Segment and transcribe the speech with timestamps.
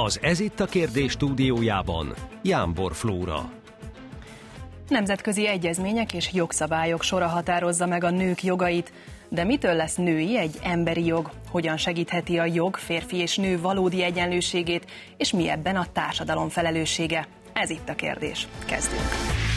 [0.00, 3.50] Az Ez itt a kérdés stúdiójában Jámbor Flóra.
[4.88, 8.92] Nemzetközi egyezmények és jogszabályok sora határozza meg a nők jogait,
[9.28, 11.30] de mitől lesz női egy emberi jog?
[11.50, 17.26] Hogyan segítheti a jog férfi és nő valódi egyenlőségét, és mi ebben a társadalom felelőssége?
[17.52, 18.48] Ez itt a kérdés.
[18.66, 19.47] Kezdünk!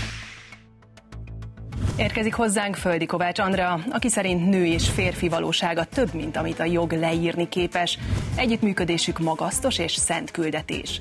[2.02, 6.66] Érkezik hozzánk Földi Kovács Andrea, aki szerint nő és férfi valósága több, mint amit a
[6.66, 7.98] jog leírni képes.
[8.36, 11.00] Együttműködésük magasztos és szent küldetés.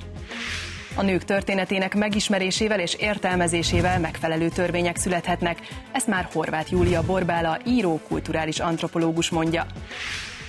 [0.94, 5.58] A nők történetének megismerésével és értelmezésével megfelelő törvények születhetnek,
[5.92, 9.66] ezt már Horváth Júlia Borbála, író, kulturális antropológus mondja.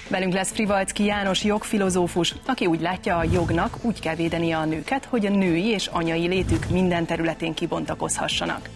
[0.07, 5.05] Velünk lesz Frivalcki János jogfilozófus, aki úgy látja, a jognak úgy kell védenie a nőket,
[5.05, 8.69] hogy a női és anyai létük minden területén kibontakozhassanak.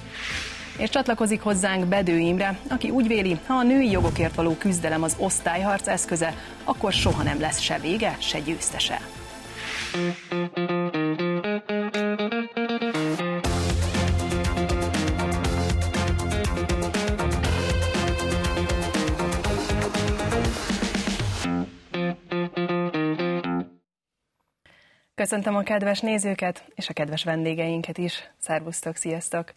[0.78, 5.16] És csatlakozik hozzánk Bedő Imre, aki úgy véli, ha a női jogokért való küzdelem az
[5.20, 6.34] osztályharc eszköze,
[6.64, 9.00] akkor soha nem lesz se vége, se győztese.
[25.16, 28.32] Köszöntöm a kedves nézőket és a kedves vendégeinket is.
[28.38, 29.54] Szervusztok, sziasztok!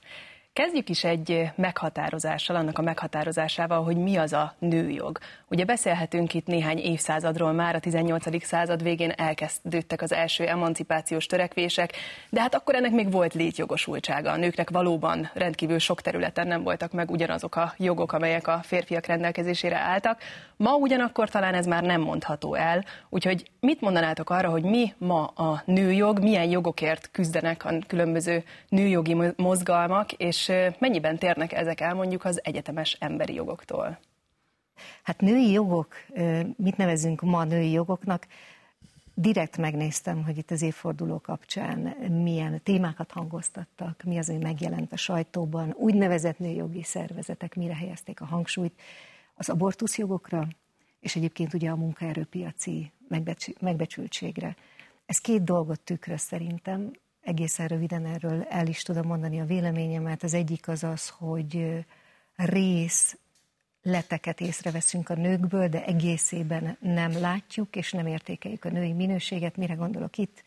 [0.59, 5.19] Kezdjük is egy meghatározással, annak a meghatározásával, hogy mi az a nőjog.
[5.50, 8.45] Ugye beszélhetünk itt néhány évszázadról már, a 18.
[8.45, 11.92] század végén elkezdődtek az első emancipációs törekvések,
[12.31, 14.31] de hát akkor ennek még volt létjogosultsága.
[14.31, 19.06] A nőknek valóban rendkívül sok területen nem voltak meg ugyanazok a jogok, amelyek a férfiak
[19.06, 20.20] rendelkezésére álltak.
[20.56, 25.25] Ma ugyanakkor talán ez már nem mondható el, úgyhogy mit mondanátok arra, hogy mi ma
[25.25, 30.48] a nőjog, milyen jogokért küzdenek a különböző nőjogi mozgalmak, és
[30.79, 33.99] mennyiben térnek ezek el mondjuk az egyetemes emberi jogoktól?
[35.03, 35.95] Hát női jogok,
[36.57, 38.27] mit nevezünk ma női jogoknak?
[39.15, 41.79] Direkt megnéztem, hogy itt az évforduló kapcsán
[42.23, 48.25] milyen témákat hangoztattak, mi az, ami megjelent a sajtóban, úgynevezett nőjogi szervezetek mire helyezték a
[48.25, 48.81] hangsúlyt,
[49.34, 50.49] az abortuszjogokra,
[51.01, 52.93] és egyébként ugye a munkaerőpiaci
[53.61, 54.56] megbecsültségre.
[55.06, 56.91] Ez két dolgot tükröz szerintem,
[57.28, 60.22] egészen röviden erről el is tudom mondani a véleményemet.
[60.22, 61.84] Az egyik az az, hogy
[62.37, 63.16] rész
[63.83, 69.56] leteket észreveszünk a nőkből, de egészében nem látjuk és nem értékeljük a női minőséget.
[69.56, 70.43] Mire gondolok itt?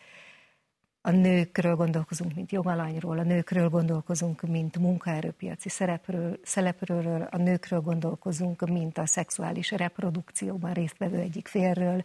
[1.02, 8.69] A nőkről gondolkozunk, mint jogalanyról, a nőkről gondolkozunk, mint munkaerőpiaci szerepről, szerepről, a nőkről gondolkozunk,
[8.69, 12.03] mint a szexuális reprodukcióban résztvevő egyik félről,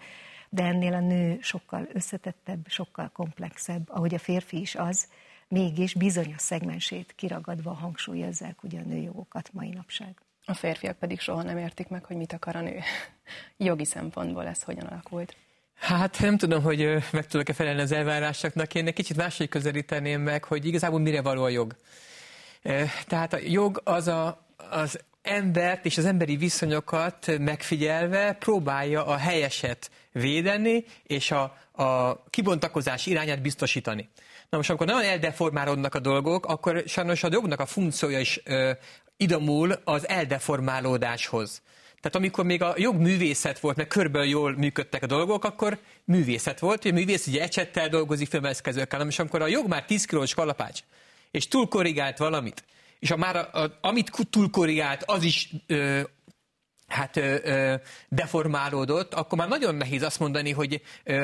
[0.57, 5.07] de ennél a nő sokkal összetettebb, sokkal komplexebb, ahogy a férfi is az,
[5.49, 10.15] mégis bizonyos szegmensét kiragadva hangsúlyozzák ugye a nőjogokat mai napság.
[10.45, 12.81] A férfiak pedig soha nem értik meg, hogy mit akar a nő.
[13.67, 15.37] Jogi szempontból ez hogyan alakult?
[15.75, 18.75] Hát nem tudom, hogy meg tudok-e felelni az elvárásoknak.
[18.75, 21.77] Én egy kicsit máshogy közelíteném meg, hogy igazából mire való a jog.
[23.07, 29.91] Tehát a jog az a, az embert és az emberi viszonyokat megfigyelve próbálja a helyeset
[30.21, 34.09] védeni, és a, a kibontakozás irányát biztosítani.
[34.51, 38.71] Na most, amikor nagyon eldeformálódnak a dolgok, akkor sajnos a dolgoknak a funkciója is ö,
[39.17, 41.63] idomul az eldeformálódáshoz.
[42.01, 46.83] Tehát amikor még a jogművészet volt, meg körből jól működtek a dolgok, akkor művészet volt,
[46.83, 50.81] hogy a művész ugye ecsettel dolgozik, filmeszkezőkkel, és amikor a jog már 10 kilós kalapács,
[51.31, 52.65] és túl korrigált valamit,
[52.99, 56.01] és a már a, a, amit túl korrigált, az is ö,
[56.87, 57.21] hát
[58.09, 60.83] deformálódott, akkor már nagyon nehéz azt mondani, hogy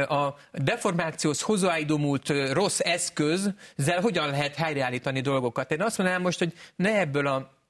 [0.08, 5.72] a deformációhoz hozzáidomult rossz eszközzel hogyan lehet helyreállítani dolgokat.
[5.72, 7.60] Én azt mondanám most, hogy ne ebből a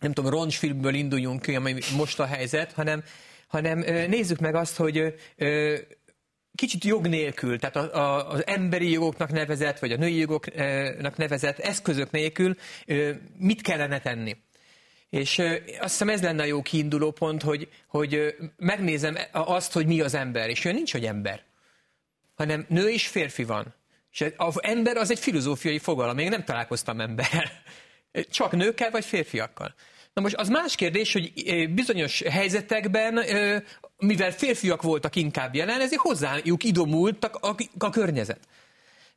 [0.00, 3.02] nem tudom, roncsfilmből induljunk ki, ami most a helyzet, hanem,
[3.46, 5.14] hanem nézzük meg azt, hogy
[6.54, 11.58] kicsit jog nélkül, tehát a, a, az emberi jogoknak nevezett, vagy a női jogoknak nevezett
[11.58, 12.56] eszközök nélkül
[13.38, 14.36] mit kellene tenni.
[15.12, 15.38] És
[15.80, 20.14] azt hiszem ez lenne a jó kiinduló pont, hogy, hogy megnézem azt, hogy mi az
[20.14, 20.48] ember.
[20.48, 21.42] És olyan nincs, hogy ember,
[22.34, 23.74] hanem nő és férfi van.
[24.12, 27.50] És az ember az egy filozófiai fogalom, még nem találkoztam emberrel.
[28.30, 29.74] Csak nőkkel vagy férfiakkal.
[30.12, 31.32] Na most az más kérdés, hogy
[31.74, 33.24] bizonyos helyzetekben,
[33.96, 38.40] mivel férfiak voltak inkább jelen, ezért hozzájuk idomultak a, a környezet.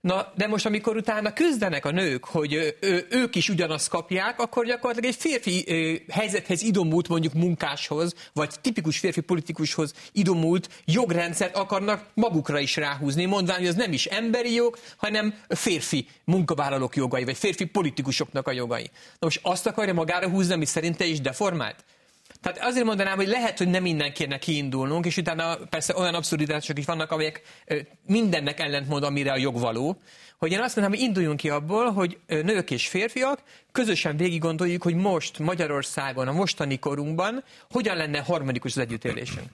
[0.06, 2.76] Na, de most amikor utána küzdenek a nők, hogy
[3.10, 5.66] ők is ugyanazt kapják, akkor gyakorlatilag egy férfi
[6.10, 13.58] helyzethez idomult mondjuk munkáshoz, vagy tipikus férfi politikushoz idomult jogrendszert akarnak magukra is ráhúzni, mondván,
[13.58, 18.90] hogy ez nem is emberi jog, hanem férfi munkavállalók jogai, vagy férfi politikusoknak a jogai.
[18.94, 21.84] Na most azt akarja magára húzni, ami szerinte is deformált?
[22.46, 26.86] Tehát azért mondanám, hogy lehet, hogy nem mindenkinek kiindulnunk, és utána persze olyan abszurditások is
[26.86, 27.42] vannak, amelyek
[28.06, 30.02] mindennek ellentmond, amire a jog való,
[30.38, 34.84] hogy én azt mondom, hogy induljunk ki abból, hogy nők és férfiak közösen végig gondoljuk,
[34.84, 39.50] hogy most Magyarországon, a mostani korunkban hogyan lenne harmonikus az együttélésünk.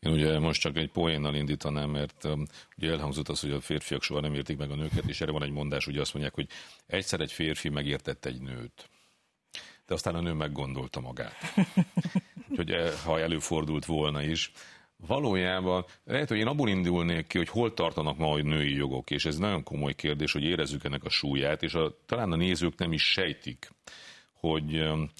[0.00, 4.02] Én ugye most csak egy poénnal indítanám, mert um, ugye elhangzott az, hogy a férfiak
[4.02, 6.46] soha nem értik meg a nőket, és erre van egy mondás, ugye azt mondják, hogy
[6.86, 8.90] egyszer egy férfi megértett egy nőt,
[9.92, 11.34] de aztán a nő meggondolta magát.
[12.48, 14.52] Úgyhogy eh, ha előfordult volna is,
[15.06, 19.24] Valójában lehet, hogy én abból indulnék ki, hogy hol tartanak ma a női jogok, és
[19.24, 22.92] ez nagyon komoly kérdés, hogy érezzük ennek a súlyát, és a, talán a nézők nem
[22.92, 23.70] is sejtik,
[24.32, 25.10] hogy um,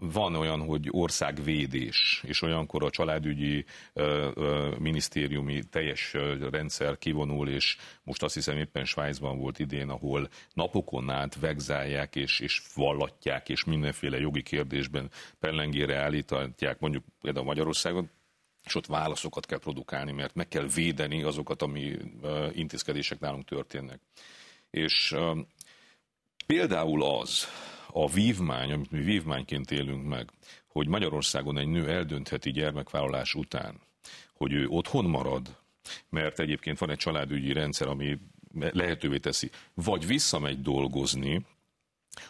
[0.00, 6.12] van olyan, hogy országvédés, és olyankor a családügyi ö, ö, minisztériumi teljes
[6.50, 12.40] rendszer kivonul, és most azt hiszem éppen Svájcban volt idén, ahol napokon át vegzálják és,
[12.40, 15.10] és vallatják, és mindenféle jogi kérdésben
[15.40, 18.10] pellengére állítják, mondjuk például Magyarországon,
[18.64, 24.00] és ott válaszokat kell produkálni, mert meg kell védeni azokat, ami ö, intézkedések nálunk történnek.
[24.70, 25.14] És
[26.46, 27.46] például az,
[27.92, 30.30] a vívmány, amit mi vívmányként élünk meg,
[30.66, 33.80] hogy Magyarországon egy nő eldöntheti gyermekvállalás után,
[34.32, 35.56] hogy ő otthon marad,
[36.08, 38.18] mert egyébként van egy családügyi rendszer, ami
[38.54, 41.46] lehetővé teszi, vagy visszamegy dolgozni,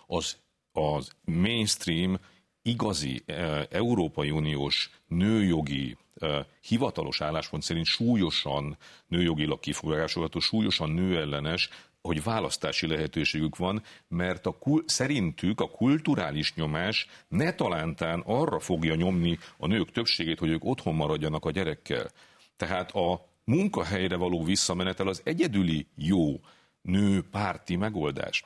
[0.07, 0.37] az,
[0.73, 2.19] az mainstream,
[2.63, 8.77] igazi e, Európai Uniós nőjogi e, hivatalos álláspont szerint súlyosan
[9.07, 11.69] nőjogilag kifogásolható, súlyosan nőellenes,
[12.03, 18.95] hogy választási lehetőségük van, mert a kul- szerintük a kulturális nyomás ne talántán arra fogja
[18.95, 22.11] nyomni a nők többségét, hogy ők otthon maradjanak a gyerekkel.
[22.57, 26.41] Tehát a munkahelyre való visszamenetel az egyedüli jó
[26.81, 28.45] nő párti megoldás.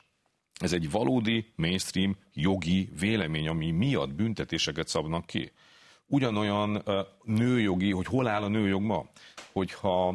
[0.59, 5.51] Ez egy valódi mainstream jogi vélemény, ami miatt büntetéseket szabnak ki.
[6.05, 6.83] Ugyanolyan
[7.23, 9.05] nőjogi, hogy hol áll a nőjog ma,
[9.51, 10.07] hogyha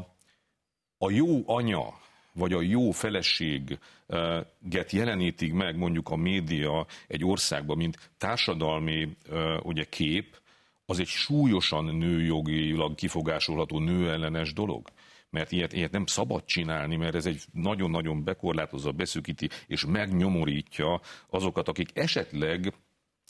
[0.99, 2.01] a jó anya
[2.39, 9.17] vagy a jó feleséget jelenítik meg mondjuk a média egy országban, mint társadalmi
[9.63, 10.41] ugye, kép,
[10.87, 14.89] az egy súlyosan nőjogilag kifogásolható nőellenes dolog?
[15.31, 21.01] Mert ilyet, ilyet nem szabad csinálni, mert ez egy nagyon-nagyon bekorlátozza, beszűkíti és megnyomorítja
[21.31, 22.73] azokat, akik esetleg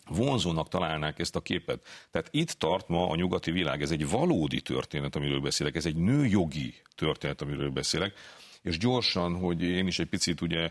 [0.09, 1.85] vonzónak találnák ezt a képet.
[2.11, 5.97] Tehát itt tart ma a nyugati világ, ez egy valódi történet, amiről beszélek, ez egy
[5.97, 8.13] nőjogi történet, amiről beszélek,
[8.63, 10.71] és gyorsan, hogy én is egy picit ugye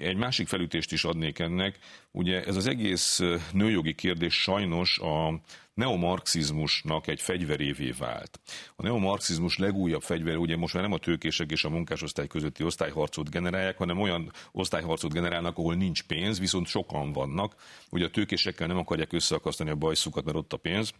[0.00, 1.78] egy másik felütést is adnék ennek,
[2.10, 3.20] ugye ez az egész
[3.52, 5.40] nőjogi kérdés sajnos a
[5.74, 8.40] neomarxizmusnak egy fegyverévé vált.
[8.76, 13.30] A neomarxizmus legújabb fegyver, ugye most már nem a tőkések és a munkásosztály közötti osztályharcot
[13.30, 17.54] generálják, hanem olyan osztályharcot generálnak, ahol nincs pénz, viszont sokan vannak.
[17.90, 20.92] Ugye a tőkésekkel nem akarják összeakasztani a bajszukat, mert ott a pénz,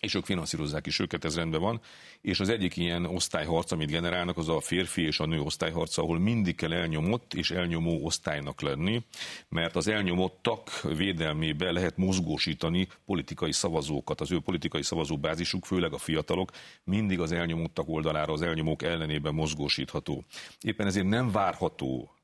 [0.00, 1.80] és ők finanszírozzák is őket, ez rendben van.
[2.20, 6.18] És az egyik ilyen osztályharc, amit generálnak, az a férfi és a nő osztályharca, ahol
[6.18, 9.02] mindig kell elnyomott és elnyomó osztálynak lenni,
[9.48, 14.20] mert az elnyomottak védelmébe lehet mozgósítani politikai szavazókat.
[14.20, 16.50] Az ő politikai szavazóbázisuk, főleg a fiatalok,
[16.84, 20.24] mindig az elnyomottak oldalára, az elnyomók ellenében mozgósítható.
[20.60, 22.17] Éppen ezért nem várható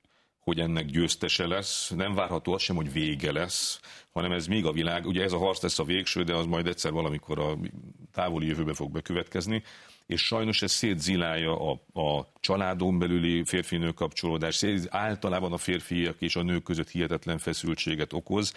[0.44, 3.80] hogy ennek győztese lesz, nem várható az sem, hogy vége lesz,
[4.12, 6.66] hanem ez még a világ, ugye ez a harc lesz a végső, de az majd
[6.66, 7.58] egyszer valamikor a
[8.12, 9.62] távoli jövőbe fog bekövetkezni,
[10.06, 16.36] és sajnos ez szétzilálja a, a családon belüli férfi-nő kapcsolódás, szét, általában a férfiak és
[16.36, 18.52] a nők között hihetetlen feszültséget okoz,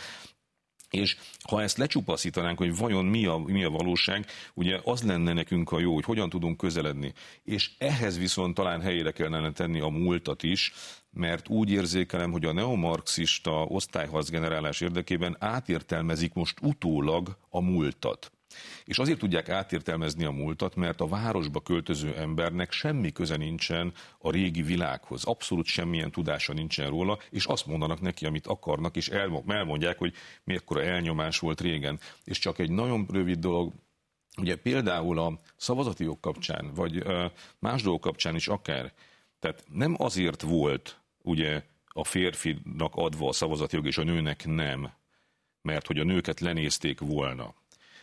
[0.90, 1.18] és
[1.50, 5.80] ha ezt lecsupaszítanánk, hogy vajon mi a, mi a valóság, ugye az lenne nekünk a
[5.80, 7.14] jó, hogy hogyan tudunk közeledni.
[7.44, 10.74] És ehhez viszont talán helyére kellene tenni a múltat is,
[11.18, 18.32] mert úgy érzékelem, hogy a neomarxista osztályharc generálás érdekében átértelmezik most utólag a múltat.
[18.86, 24.32] És azért tudják átértelmezni a múltat, mert a városba költöző embernek semmi köze nincsen a
[24.32, 25.24] régi világhoz.
[25.24, 29.08] Abszolút semmilyen tudása nincsen róla, és azt mondanak neki, amit akarnak, és
[29.48, 32.00] elmondják, hogy mekkora elnyomás volt régen.
[32.24, 33.74] És csak egy nagyon rövid dolog,
[34.42, 37.04] ugye például a szavazati jog kapcsán, vagy
[37.60, 38.94] más dolgok kapcsán is akár,
[39.40, 44.92] tehát nem azért volt ugye a férfinak adva a szavazatjog, és a nőnek nem,
[45.62, 47.54] mert hogy a nőket lenézték volna.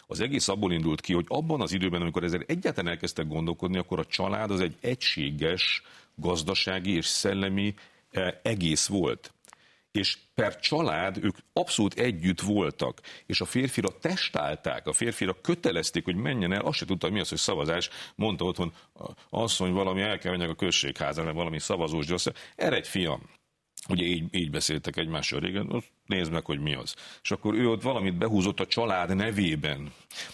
[0.06, 3.98] Az egész abból indult ki, hogy abban az időben, amikor ezzel egyáltalán elkezdtek gondolkodni, akkor
[3.98, 5.82] a család az egy egységes
[6.14, 7.74] gazdasági és szellemi
[8.10, 9.32] eh, egész volt
[9.94, 16.16] és per család ők abszolút együtt voltak, és a férfira testálták, a férfira kötelezték, hogy
[16.16, 18.72] menjen el, azt se tudta, mi az, hogy szavazás, mondta otthon,
[19.30, 22.26] asszony, valami el kell menjek a községháza, mert valami szavazós gyassz.
[22.56, 23.22] Erre egy fiam,
[23.88, 26.94] ugye így, így beszéltek egymással régen, az nézd meg, hogy mi az.
[27.22, 29.92] És akkor ő ott valamit behúzott a család nevében.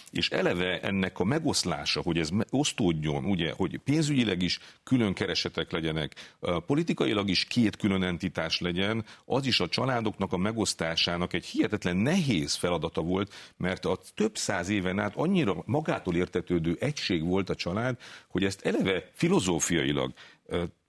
[0.09, 6.35] És eleve ennek a megoszlása, hogy ez osztódjon, ugye, hogy pénzügyileg is külön keresetek legyenek,
[6.65, 12.55] politikailag is két külön entitás legyen, az is a családoknak a megosztásának egy hihetetlen nehéz
[12.55, 17.97] feladata volt, mert a több száz éven át annyira magától értetődő egység volt a család,
[18.27, 20.13] hogy ezt eleve filozófiailag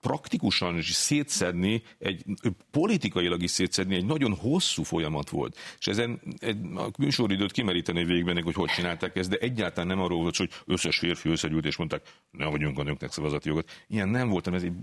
[0.01, 2.23] praktikusan is szétszedni, egy,
[2.71, 5.57] politikailag is szétszedni egy nagyon hosszú folyamat volt.
[5.79, 10.21] És ezen egy, a műsoridőt kimeríteni végigben, hogy hogy csinálták ezt, de egyáltalán nem arról
[10.21, 12.01] volt, hogy összes férfi összegyűlt és mondták,
[12.31, 13.69] ne vagyunk a nőknek szavazati jogot.
[13.87, 14.73] Ilyen nem volt, ez egy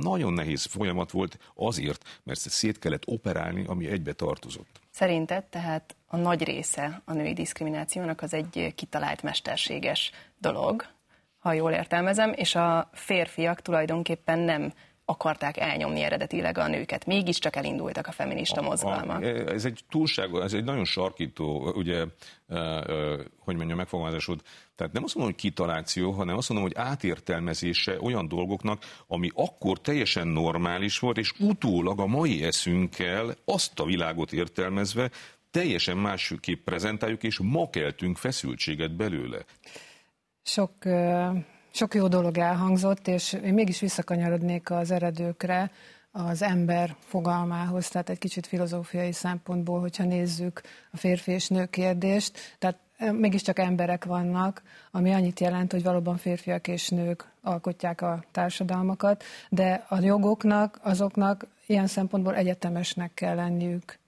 [0.00, 4.80] nagyon nehéz folyamat volt azért, mert szét kellett operálni, ami egybe tartozott.
[4.90, 10.86] Szerinted tehát a nagy része a női diszkriminációnak az egy kitalált mesterséges dolog,
[11.40, 14.72] ha jól értelmezem, és a férfiak tulajdonképpen nem
[15.04, 17.06] akarták elnyomni eredetileg a nőket.
[17.06, 19.24] Mégiscsak elindultak a feminista mozgalmak.
[19.24, 22.04] Ez egy túlság, ez egy nagyon sarkító, ugye,
[23.38, 24.40] hogy mondjam, megfogalmazásod.
[24.76, 29.80] Tehát nem azt mondom, hogy kitaláció, hanem azt mondom, hogy átértelmezése olyan dolgoknak, ami akkor
[29.80, 35.10] teljesen normális volt, és utólag a mai eszünkkel azt a világot értelmezve
[35.50, 39.38] teljesen másképp prezentáljuk, és ma keltünk feszültséget belőle.
[40.50, 40.72] Sok,
[41.70, 45.70] sok jó dolog elhangzott, és én mégis visszakanyarodnék az eredőkre,
[46.12, 52.56] az ember fogalmához, tehát egy kicsit filozófiai szempontból, hogyha nézzük a férfi és nő kérdést,
[52.58, 52.78] tehát
[53.12, 59.84] mégiscsak emberek vannak, ami annyit jelent, hogy valóban férfiak és nők alkotják a társadalmakat, de
[59.88, 63.99] a jogoknak, azoknak ilyen szempontból egyetemesnek kell lenniük.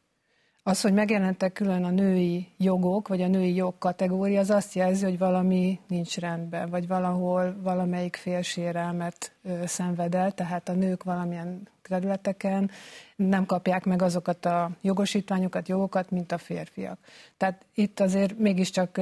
[0.64, 5.04] Az, hogy megjelentek külön a női jogok, vagy a női jog kategória, az azt jelzi,
[5.04, 11.68] hogy valami nincs rendben, vagy valahol valamelyik fél sérelmet ö, szenved tehát a nők valamilyen
[11.82, 12.70] területeken
[13.16, 16.98] nem kapják meg azokat a jogosítványokat, jogokat, mint a férfiak.
[17.36, 18.96] Tehát itt azért mégiscsak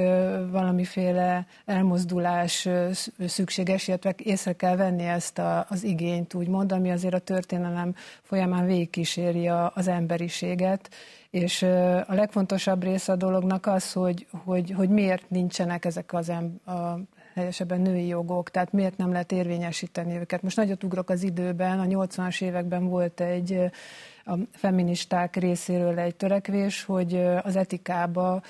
[0.51, 2.67] valamiféle elmozdulás
[3.27, 8.65] szükséges, illetve észre kell venni ezt a, az igényt, úgymond, ami azért a történelem folyamán
[8.65, 10.89] végigkíséri az emberiséget,
[11.31, 11.61] és
[12.07, 16.99] a legfontosabb része a dolognak az, hogy, hogy, hogy miért nincsenek ezek az em, a
[17.33, 20.41] helyesebben női jogok, tehát miért nem lehet érvényesíteni őket.
[20.41, 23.71] Most nagyot ugrok az időben, a 80-as években volt egy
[24.25, 28.41] a feministák részéről egy törekvés, hogy az etikába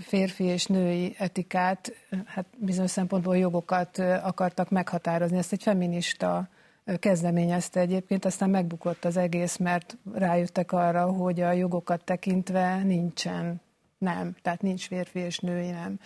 [0.00, 1.92] férfi és női etikát,
[2.26, 5.38] hát bizonyos szempontból jogokat akartak meghatározni.
[5.38, 6.48] Ezt egy feminista
[6.96, 13.60] kezdeményezte egyébként, aztán megbukott az egész, mert rájöttek arra, hogy a jogokat tekintve nincsen
[13.98, 16.00] nem, tehát nincs férfi és női nem.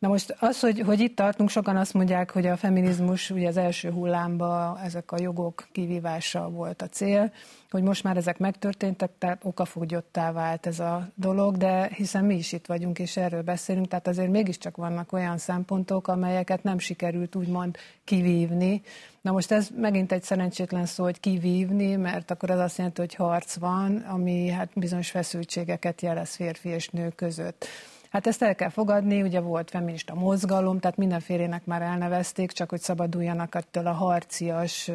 [0.00, 3.56] Na most az, hogy, hogy itt tartunk, sokan azt mondják, hogy a feminizmus ugye az
[3.56, 7.32] első hullámban ezek a jogok kivívása volt a cél,
[7.70, 12.52] hogy most már ezek megtörténtek, tehát okafogyottá vált ez a dolog, de hiszen mi is
[12.52, 17.76] itt vagyunk, és erről beszélünk, tehát azért mégiscsak vannak olyan szempontok, amelyeket nem sikerült úgymond
[18.04, 18.82] kivívni.
[19.20, 23.14] Na most ez megint egy szerencsétlen szó, hogy kivívni, mert akkor az azt jelenti, hogy
[23.14, 27.66] harc van, ami hát bizonyos feszültségeket jelez férfi és nő között.
[28.10, 32.80] Hát ezt el kell fogadni, ugye volt feminista mozgalom, tehát mindenfélének már elnevezték, csak hogy
[32.80, 34.90] szabaduljanak ettől a harcias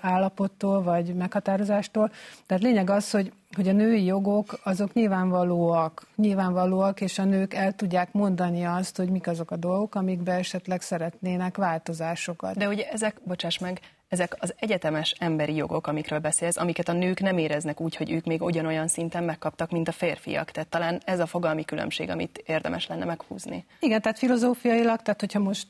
[0.00, 2.10] állapottól, vagy meghatározástól.
[2.46, 7.72] Tehát lényeg az, hogy, hogy a női jogok azok nyilvánvalóak, nyilvánvalóak, és a nők el
[7.72, 12.56] tudják mondani azt, hogy mik azok a dolgok, amikbe esetleg szeretnének változásokat.
[12.56, 13.80] De ugye ezek, bocsáss meg,
[14.12, 18.24] ezek az egyetemes emberi jogok, amikről beszélsz, amiket a nők nem éreznek úgy, hogy ők
[18.24, 20.50] még ugyanolyan szinten megkaptak, mint a férfiak.
[20.50, 23.64] Tehát talán ez a fogalmi különbség, amit érdemes lenne meghúzni.
[23.80, 25.66] Igen, tehát filozófiailag, tehát hogyha most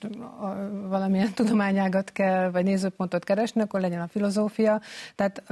[0.89, 4.81] valamilyen tudományágat kell, vagy nézőpontot keresni, akkor legyen a filozófia.
[5.15, 5.43] Tehát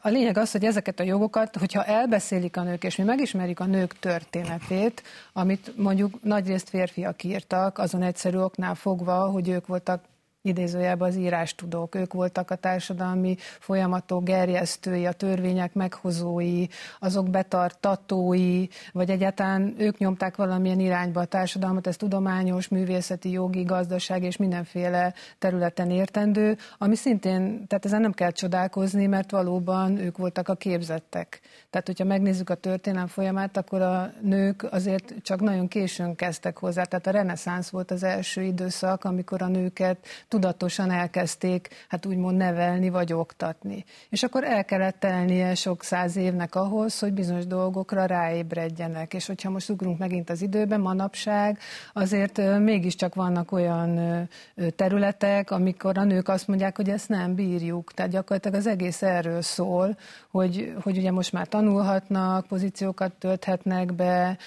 [0.00, 3.66] a lényeg az, hogy ezeket a jogokat, hogyha elbeszélik a nők, és mi megismerjük a
[3.66, 10.02] nők történetét, amit mondjuk nagyrészt férfiak írtak, azon egyszerű oknál fogva, hogy ők voltak
[10.42, 16.66] idézőjelben az írástudók, ők voltak a társadalmi folyamatok gerjesztői, a törvények meghozói,
[16.98, 24.22] azok betartatói, vagy egyáltalán ők nyomták valamilyen irányba a társadalmat, ez tudományos, művészeti, jogi, gazdaság
[24.22, 30.48] és mindenféle területen értendő, ami szintén, tehát ezen nem kell csodálkozni, mert valóban ők voltak
[30.48, 31.40] a képzettek.
[31.70, 36.84] Tehát, hogyha megnézzük a történelem folyamát, akkor a nők azért csak nagyon későn kezdtek hozzá.
[36.84, 42.88] Tehát a reneszánsz volt az első időszak, amikor a nőket tudatosan elkezdték, hát úgymond nevelni
[42.88, 43.84] vagy oktatni.
[44.08, 49.14] És akkor el kellett telnie sok száz évnek ahhoz, hogy bizonyos dolgokra ráébredjenek.
[49.14, 51.58] És hogyha most ugrunk megint az időben, manapság,
[51.92, 54.28] azért mégiscsak vannak olyan
[54.76, 57.92] területek, amikor a nők azt mondják, hogy ezt nem bírjuk.
[57.92, 59.96] Tehát gyakorlatilag az egész erről szól,
[60.30, 64.38] hogy, hogy ugye most már tanulhatnak, pozíciókat tölthetnek be,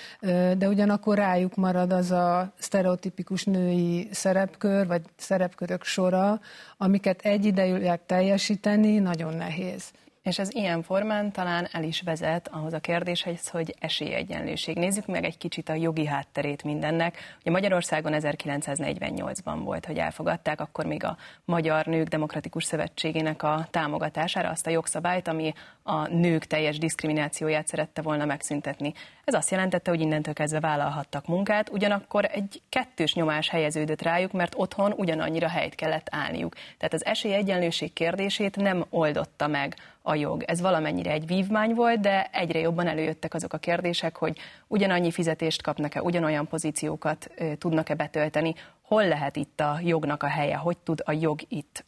[0.57, 6.39] de ugyanakkor rájuk marad az a sztereotipikus női szerepkör, vagy szerepkörök sora,
[6.77, 9.92] amiket egyidejűleg teljesíteni nagyon nehéz.
[10.24, 14.77] És ez ilyen formán talán el is vezet ahhoz a kérdéshez, hogy esélyegyenlőség.
[14.77, 17.18] Nézzük meg egy kicsit a jogi hátterét mindennek.
[17.39, 24.50] Ugye Magyarországon 1948-ban volt, hogy elfogadták akkor még a Magyar Nők Demokratikus Szövetségének a támogatására
[24.50, 25.53] azt a jogszabályt, ami
[25.84, 28.94] a nők teljes diszkriminációját szerette volna megszüntetni.
[29.24, 34.53] Ez azt jelentette, hogy innentől kezdve vállalhattak munkát, ugyanakkor egy kettős nyomás helyeződött rájuk, mert
[34.56, 36.53] otthon ugyanannyira helyt kellett állniuk.
[36.53, 40.43] Tehát az esélyegyenlőség kérdését nem oldotta meg a jog.
[40.43, 45.62] Ez valamennyire egy vívmány volt, de egyre jobban előjöttek azok a kérdések, hogy ugyanannyi fizetést
[45.62, 51.12] kapnak-e, ugyanolyan pozíciókat tudnak-e betölteni, hol lehet itt a jognak a helye, hogy tud a
[51.12, 51.86] jog itt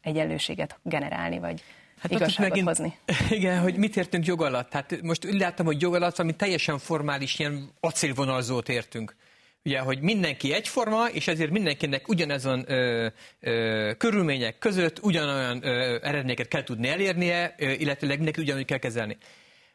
[0.00, 1.62] egyenlőséget generálni, vagy
[2.00, 2.96] hát igazságot megint, hozni.
[3.38, 4.72] Igen, hogy mit értünk jog alatt.
[4.72, 9.16] Hát most úgy láttam, hogy jog alatt ami teljesen formális, ilyen acélvonalzót értünk.
[9.68, 13.06] Ugye, hogy mindenki egyforma, és ezért mindenkinek ugyanezon ö,
[13.40, 19.16] ö, körülmények között ugyanolyan ö, eredményeket kell tudni elérnie, ö, illetőleg mindenki ugyanúgy kell kezelni.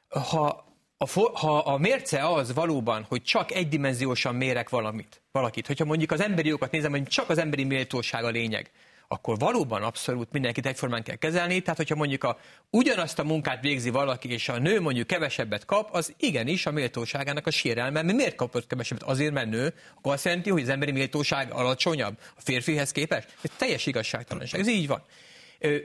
[0.08, 0.66] Ha
[0.98, 6.22] a, ha a mérce az valóban, hogy csak egydimenziósan mérek valamit, valakit, hogyha mondjuk az
[6.22, 8.72] emberi jogokat nézem, hogy csak az emberi méltóság a lényeg,
[9.14, 11.62] akkor valóban abszolút mindenkit egyformán kell kezelni.
[11.62, 12.38] Tehát, hogyha mondjuk a,
[12.70, 17.48] ugyanazt a munkát végzi valaki, és a nő mondjuk kevesebbet kap, az igenis a méltóságának
[17.48, 18.02] a sérelme.
[18.02, 19.08] Mi miért kapott kevesebbet?
[19.08, 23.38] Azért, mert nő, akkor azt jelenti, hogy az emberi méltóság alacsonyabb a férfihez képest.
[23.42, 24.60] Ez teljes igazságtalanság.
[24.60, 25.04] Ez így van.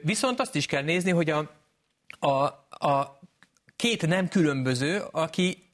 [0.02, 1.50] Viszont azt is kell nézni, hogy a,
[2.18, 2.32] a,
[2.86, 3.20] a
[3.76, 5.68] két nem különböző, aki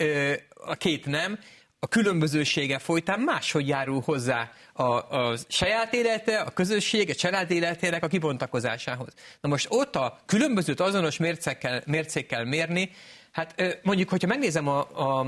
[0.64, 1.38] a két nem
[1.84, 8.02] a különbözősége folytán máshogy járul hozzá a, a saját élete, a közösség, a család életének
[8.04, 9.12] a kibontakozásához.
[9.40, 12.90] Na most ott a különbözőt azonos mércekkel, mércékkel mérni,
[13.32, 15.26] hát mondjuk, hogyha megnézem a, a,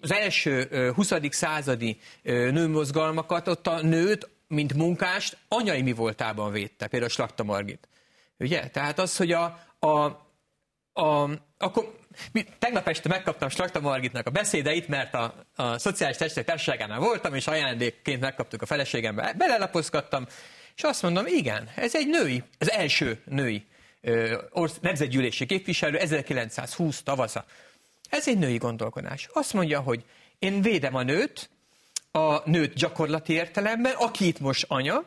[0.00, 1.12] az első 20.
[1.30, 7.88] századi nőmozgalmakat, ott a nőt, mint munkást, anyai mi voltában védte, például Slakta Margit.
[8.38, 8.68] Ugye?
[8.68, 10.04] Tehát az, hogy a, a,
[10.92, 11.94] a akkor
[12.58, 17.46] Tegnap este megkaptam Slakta Margitnak a beszédeit, mert a, a Szociális Testek Társaságánál voltam, és
[17.46, 19.34] ajándékként megkaptuk a feleségembe.
[19.38, 20.26] Belelapozgattam,
[20.76, 23.66] és azt mondom, igen, ez egy női, az első női
[24.50, 27.44] orsz, nemzetgyűlési képviselő, 1920 tavasza.
[28.08, 29.28] Ez egy női gondolkodás.
[29.32, 30.04] Azt mondja, hogy
[30.38, 31.50] én védem a nőt,
[32.10, 35.04] a nőt gyakorlati értelemben, aki itt most anya,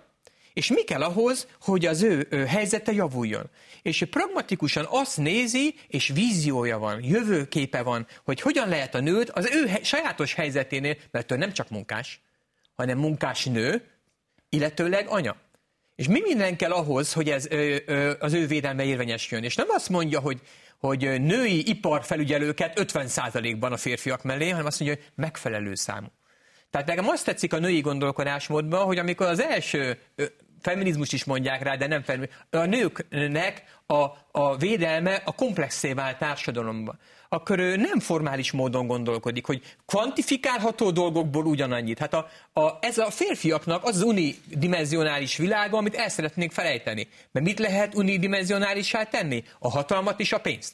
[0.55, 3.49] és mi kell ahhoz, hogy az ő, ő helyzete javuljon.
[3.81, 9.29] És ő pragmatikusan azt nézi, és víziója van, jövőképe van, hogy hogyan lehet a nőt
[9.29, 12.21] az ő he- sajátos helyzeténél, mert ő nem csak munkás,
[12.75, 13.83] hanem munkás nő,
[14.49, 15.35] illetőleg anya.
[15.95, 19.45] És mi minden kell ahhoz, hogy ez ö, ö, az ő védelme érvényesüljön.
[19.45, 20.41] És nem azt mondja, hogy,
[20.79, 26.07] hogy női iparfelügyelőket 50%-ban a férfiak mellé, hanem azt mondja, hogy megfelelő számú.
[26.69, 29.99] Tehát nekem azt tetszik a női gondolkodásmódban, hogy amikor az első
[30.65, 32.39] feminizmus is mondják rá, de nem feminizmus.
[32.49, 36.99] A nőknek a, a védelme a komplexé vált társadalomban.
[37.29, 41.99] Akkor ő nem formális módon gondolkodik, hogy kvantifikálható dolgokból ugyanannyit.
[41.99, 47.07] Hát a, a, ez a férfiaknak az, az unidimenzionális világa, amit el szeretnénk felejteni.
[47.31, 49.43] Mert mit lehet unidimenzionálissá tenni?
[49.59, 50.73] A hatalmat és a pénzt.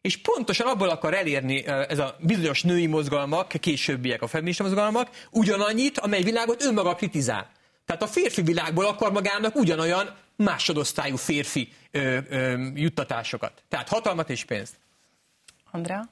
[0.00, 5.98] És pontosan abból akar elérni ez a bizonyos női mozgalmak, későbbiek a feminista mozgalmak, ugyanannyit,
[5.98, 7.56] amely világot önmaga kritizál.
[7.88, 13.62] Tehát a férfi világból akar magának ugyanolyan másodosztályú férfi ö, ö, juttatásokat.
[13.68, 14.74] Tehát hatalmat és pénzt.
[15.70, 16.08] Andrea?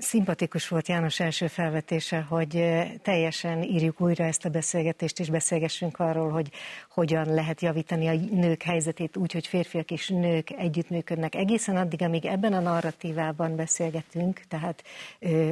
[0.00, 2.64] Szimpatikus volt János első felvetése, hogy
[3.02, 6.50] teljesen írjuk újra ezt a beszélgetést, és beszélgessünk arról, hogy
[6.90, 11.34] hogyan lehet javítani a nők helyzetét úgy, hogy férfiak és nők együttműködnek.
[11.34, 14.84] Egészen addig, amíg ebben a narratívában beszélgetünk, tehát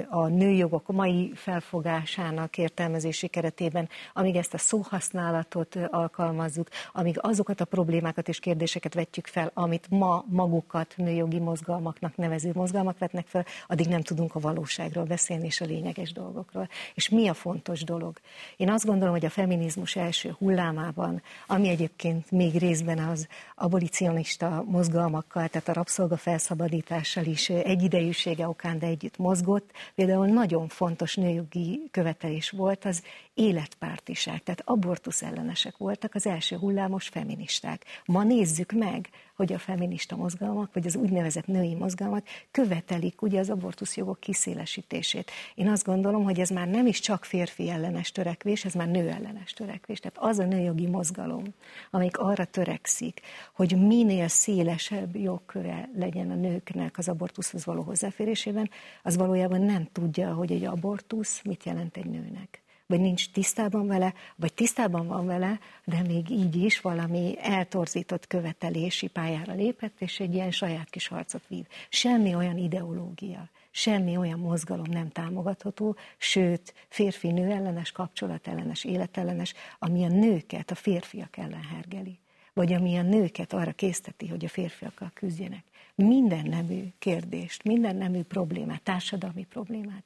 [0.08, 8.28] a nőjogok mai felfogásának értelmezési keretében, amíg ezt a szóhasználatot alkalmazzuk, amíg azokat a problémákat
[8.28, 14.02] és kérdéseket vetjük fel, amit ma magukat nőjogi mozgalmaknak nevező mozgalmak vetnek fel, addig nem
[14.02, 16.68] tudunk a valóságról beszélni és a lényeges dolgokról.
[16.94, 18.20] És mi a fontos dolog?
[18.56, 25.48] Én azt gondolom, hogy a feminizmus első hullámában, ami egyébként még részben az abolicionista mozgalmakkal,
[25.48, 32.50] tehát a rabszolga felszabadítással is egyidejűsége okán, de együtt mozgott, például nagyon fontos nőjogi követelés
[32.50, 33.02] volt az
[33.38, 37.84] életpártiság, tehát abortusz ellenesek voltak az első hullámos feministák.
[38.04, 43.50] Ma nézzük meg, hogy a feminista mozgalmak, vagy az úgynevezett női mozgalmak követelik ugye az
[43.50, 45.30] abortuszjogok kiszélesítését.
[45.54, 49.08] Én azt gondolom, hogy ez már nem is csak férfi ellenes törekvés, ez már nő
[49.08, 49.98] ellenes törekvés.
[49.98, 51.44] Tehát az a nőjogi mozgalom,
[51.90, 53.20] amelyik arra törekszik,
[53.54, 58.70] hogy minél szélesebb jogköre legyen a nőknek az abortuszhoz való hozzáférésében,
[59.02, 64.14] az valójában nem tudja, hogy egy abortusz mit jelent egy nőnek vagy nincs tisztában vele,
[64.36, 70.34] vagy tisztában van vele, de még így is valami eltorzított követelési pályára lépett, és egy
[70.34, 71.66] ilyen saját kis harcot vív.
[71.88, 80.08] Semmi olyan ideológia, semmi olyan mozgalom nem támogatható, sőt, férfi-nő ellenes, kapcsolatellenes, életellenes, ami a
[80.08, 82.18] nőket a férfiak ellen hergeli,
[82.52, 85.64] vagy ami a nőket arra készteti, hogy a férfiakkal küzdjenek
[86.04, 90.04] minden nemű kérdést, minden nemű problémát, társadalmi problémát,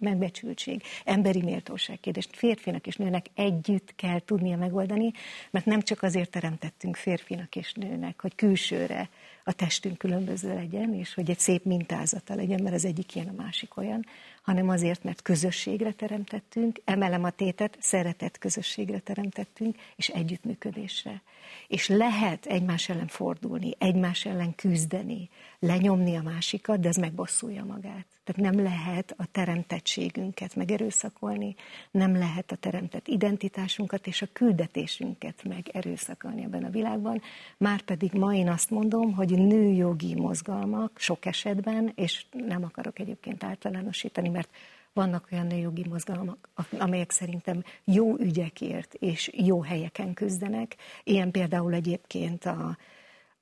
[0.00, 5.12] megbecsültség, emberi méltóság kérdést férfinak és nőnek együtt kell tudnia megoldani,
[5.50, 9.08] mert nem csak azért teremtettünk férfinak és nőnek, hogy külsőre
[9.44, 13.42] a testünk különböző legyen, és hogy egy szép mintázata legyen, mert az egyik ilyen, a
[13.42, 14.06] másik olyan,
[14.44, 21.22] hanem azért, mert közösségre teremtettünk, emelem a tétet, szeretett közösségre teremtettünk, és együttműködésre.
[21.68, 25.28] És lehet egymás ellen fordulni, egymás ellen küzdeni,
[25.58, 28.06] lenyomni a másikat, de ez megbosszulja magát.
[28.24, 31.54] Tehát nem lehet a teremtettségünket megerőszakolni,
[31.90, 37.22] nem lehet a teremtett identitásunkat és a küldetésünket megerőszakolni ebben a világban.
[37.56, 44.28] Márpedig ma én azt mondom, hogy nőjogi mozgalmak sok esetben, és nem akarok egyébként általánosítani,
[44.28, 44.48] mert
[44.92, 50.76] vannak olyan nőjogi mozgalmak, amelyek szerintem jó ügyekért és jó helyeken küzdenek.
[51.04, 52.76] Ilyen például egyébként a,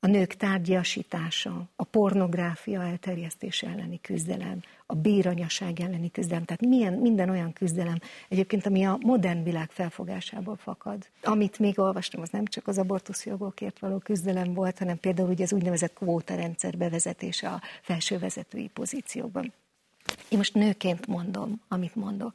[0.04, 7.28] a nők tárgyasítása, a pornográfia elterjesztése elleni küzdelem, a béranyaság elleni küzdelem, tehát milyen, minden
[7.28, 11.08] olyan küzdelem egyébként, ami a modern világ felfogásából fakad.
[11.22, 15.52] Amit még olvastam, az nem csak az abortuszjogokért való küzdelem volt, hanem például ugye az
[15.52, 19.52] úgynevezett kvótarendszer bevezetése a felső vezetői pozíciókban.
[20.28, 22.34] Én most nőként mondom, amit mondok.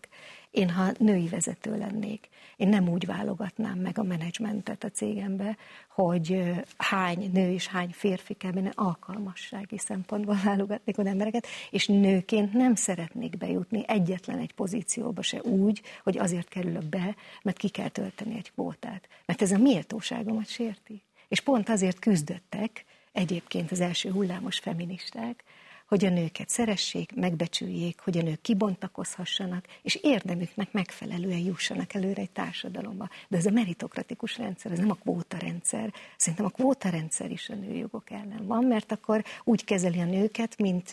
[0.51, 5.57] Én, ha női vezető lennék, én nem úgy válogatnám meg a menedzsmentet a cégembe,
[5.89, 6.43] hogy
[6.77, 12.75] hány nő és hány férfi kell benne alkalmassági szempontból válogatnék az embereket, és nőként nem
[12.75, 18.35] szeretnék bejutni egyetlen egy pozícióba se úgy, hogy azért kerülök be, mert ki kell tölteni
[18.37, 19.07] egy kvótát.
[19.25, 21.01] Mert ez a méltóságomat sérti.
[21.27, 25.43] És pont azért küzdöttek egyébként az első hullámos feministák,
[25.87, 32.31] hogy a nőket szeressék, megbecsüljék, hogy a nők kibontakozhassanak, és érdemüknek megfelelően jussanak előre egy
[32.31, 33.09] társadalomba.
[33.27, 35.93] De ez a meritokratikus rendszer, ez nem a kvóta rendszer.
[36.17, 40.57] Szerintem a kvóta rendszer is a nőjogok ellen van, mert akkor úgy kezeli a nőket,
[40.57, 40.91] mint,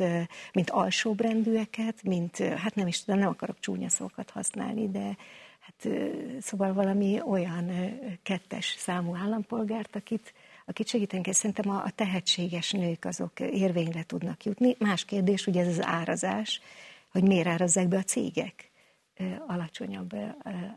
[0.53, 5.17] mint alsóbrendűeket, mint, hát nem is tudom, nem akarok csúnya szókat használni, de
[5.61, 5.89] hát
[6.41, 7.71] szóval valami olyan
[8.23, 11.33] kettes számú állampolgárt, akit, akit segíteni kell.
[11.33, 14.77] Szerintem a, a tehetséges nők azok érvényre tudnak jutni.
[14.79, 16.61] Más kérdés, ugye ez az árazás,
[17.11, 18.73] hogy miért árazzák be a cégek
[19.47, 20.11] alacsonyabb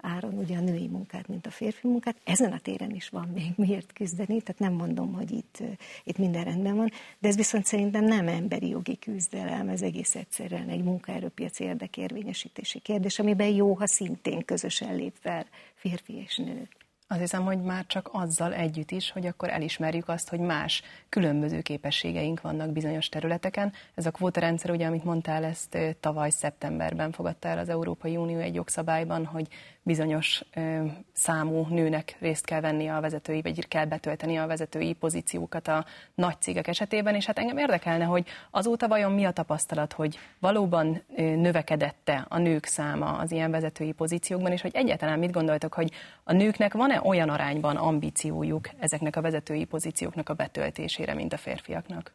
[0.01, 2.15] áron ugye a női munkát, mint a férfi munkát.
[2.23, 5.63] Ezen a téren is van még miért küzdeni, tehát nem mondom, hogy itt,
[6.03, 10.69] itt minden rendben van, de ez viszont szerintem nem emberi jogi küzdelem, ez egész egyszerűen
[10.69, 15.45] egy munkaerőpiaci érdekérvényesítési kérdés, amiben jó, ha szintén közösen lép fel
[15.75, 16.67] férfi és nő.
[17.09, 21.61] Azt hiszem, hogy már csak azzal együtt is, hogy akkor elismerjük azt, hogy más különböző
[21.61, 23.73] képességeink vannak bizonyos területeken.
[23.95, 28.55] Ez a kvótarendszer, ugye, amit mondtál, ezt tavaly szeptemberben fogadta el az Európai Unió egy
[28.55, 29.47] jogszabályban, hogy
[29.87, 35.67] bizonyos ö, számú nőnek részt kell venni a vezetői, vagy kell betölteni a vezetői pozíciókat
[35.67, 40.19] a nagy cégek esetében, és hát engem érdekelne, hogy azóta vajon mi a tapasztalat, hogy
[40.39, 45.73] valóban ö, növekedette a nők száma az ilyen vezetői pozíciókban, és hogy egyáltalán mit gondoltok,
[45.73, 45.91] hogy
[46.23, 52.13] a nőknek van-e olyan arányban ambíciójuk ezeknek a vezetői pozícióknak a betöltésére, mint a férfiaknak?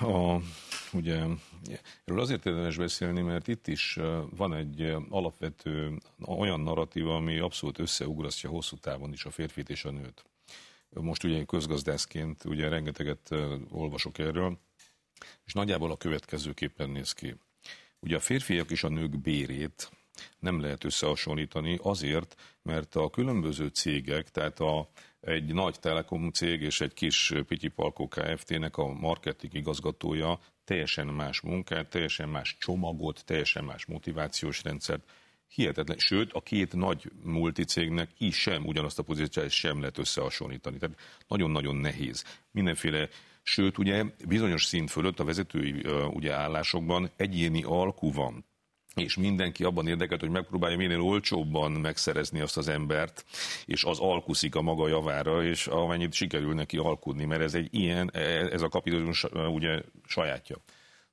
[0.00, 0.36] A
[0.92, 1.22] ugye
[2.04, 3.98] erről azért érdemes beszélni, mert itt is
[4.36, 9.90] van egy alapvető olyan narratíva, ami abszolút összeugrasztja hosszú távon is a férfit és a
[9.90, 10.24] nőt.
[10.90, 13.34] Most ugye közgazdászként ugye rengeteget
[13.70, 14.58] olvasok erről,
[15.44, 17.34] és nagyjából a következőképpen néz ki.
[18.00, 19.90] Ugye a férfiak és a nők bérét
[20.38, 24.88] nem lehet összehasonlítani azért, mert a különböző cégek, tehát a,
[25.20, 31.90] egy nagy telekom cég és egy kis Pityipalkó Kft-nek a marketing igazgatója teljesen más munkát,
[31.90, 35.10] teljesen más csomagot, teljesen más motivációs rendszert.
[35.48, 35.98] Hihetetlen.
[35.98, 40.78] Sőt, a két nagy multicégnek is sem ugyanazt a pozíciót sem lehet összehasonlítani.
[40.78, 42.24] Tehát nagyon-nagyon nehéz.
[42.50, 43.08] Mindenféle
[43.48, 48.44] Sőt, ugye bizonyos szint fölött a vezetői ugye, állásokban egyéni alkú van.
[49.00, 53.24] És mindenki abban érdekelt, hogy megpróbálja minél olcsóbban megszerezni azt az embert,
[53.64, 58.10] és az alkuszik a maga javára, és amennyit sikerül neki alkudni, mert ez egy ilyen,
[58.52, 60.56] ez a kapitalizmus ugye sajátja.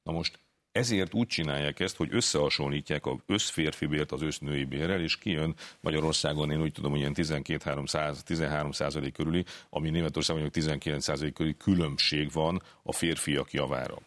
[0.04, 0.40] Na most
[0.72, 6.52] ezért úgy csinálják ezt, hogy összehasonlítják az összférfi bért az össznői bérrel, és kijön Magyarországon,
[6.52, 12.62] én úgy tudom, hogy ilyen 12-13 százalék körüli, ami Németországon 19 százalék körüli különbség van
[12.84, 13.98] a férfiak javára.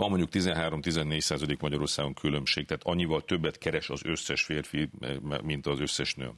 [0.00, 4.90] Van mondjuk 13-14 százalék Magyarországon különbség, tehát annyival többet keres az összes férfi,
[5.42, 6.32] mint az összes nő.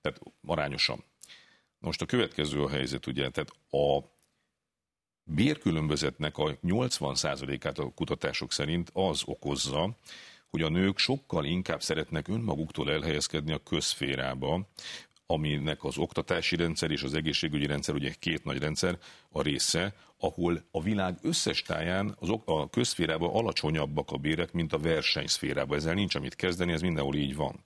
[0.00, 1.04] Tehát arányosan.
[1.78, 4.04] Most a következő a helyzet, ugye, tehát a
[5.22, 9.96] bérkülönbözetnek a 80%-át a kutatások szerint az okozza,
[10.50, 14.68] hogy a nők sokkal inkább szeretnek önmaguktól elhelyezkedni a közférába,
[15.26, 18.98] aminek az oktatási rendszer és az egészségügyi rendszer, ugye két nagy rendszer
[19.30, 24.78] a része, ahol a világ összes táján az, a közszférában alacsonyabbak a bérek, mint a
[24.78, 25.78] versenyszférában.
[25.78, 27.64] Ezzel nincs amit kezdeni, ez mindenhol így van.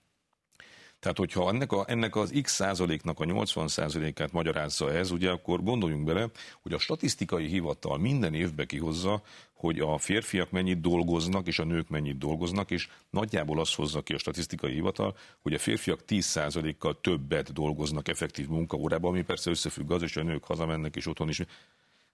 [1.00, 5.62] Tehát, hogyha ennek, a, ennek az x százaléknak a 80 százalékát magyarázza ez, ugye akkor
[5.62, 6.28] gondoljunk bele,
[6.62, 11.88] hogy a statisztikai hivatal minden évbe kihozza, hogy a férfiak mennyit dolgoznak, és a nők
[11.88, 17.52] mennyit dolgoznak, és nagyjából azt hozza ki a statisztikai hivatal, hogy a férfiak 10%-kal többet
[17.52, 21.38] dolgoznak effektív munkaórában, ami persze összefügg az, és a nők hazamennek, és otthon is.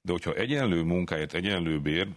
[0.02, 2.08] De hogyha egyenlő munkáért, egyenlő bér,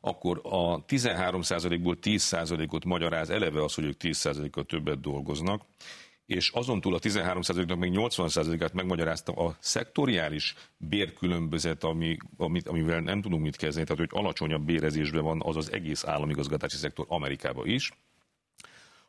[0.00, 5.62] akkor a 13%-ból 10%-ot magyaráz eleve az, hogy ők 10%-kal többet dolgoznak,
[6.26, 13.20] és azon túl a 13%-nak még 80%-át megmagyarázta a szektoriális bérkülönbözet, ami, amit, amivel nem
[13.20, 17.90] tudunk mit kezdeni, tehát hogy alacsonyabb bérezésben van az az egész államigazgatási szektor Amerikában is,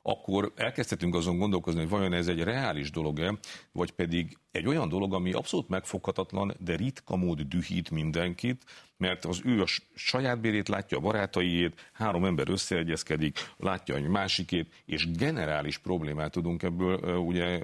[0.05, 3.37] akkor elkezdhetünk azon gondolkozni, hogy vajon ez egy reális dolog-e,
[3.71, 8.63] vagy pedig egy olyan dolog, ami abszolút megfoghatatlan, de ritka mód dühít mindenkit,
[8.97, 14.73] mert az ő a saját bérét látja, a barátaiét, három ember összeegyezkedik, látja egy másikét,
[14.85, 17.59] és generális problémát tudunk ebből ugye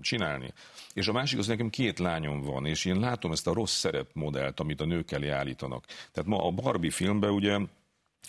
[0.00, 0.52] csinálni.
[0.92, 4.60] És a másik az nekem két lányom van, és én látom ezt a rossz szerepmodellt,
[4.60, 5.84] amit a nők elé állítanak.
[6.12, 7.58] Tehát ma a Barbie filmben ugye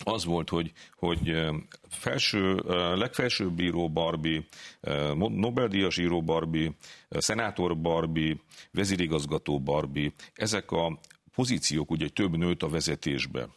[0.04, 1.36] az volt, hogy, hogy
[1.88, 2.54] felső,
[2.94, 4.44] legfelsőbb bíró Barbie,
[5.16, 6.72] Nobel-díjas író Barbie,
[7.08, 8.36] szenátor Barbie,
[8.70, 10.98] vezérigazgató Barbie, ezek a
[11.34, 13.48] pozíciók ugye több nőt a vezetésbe.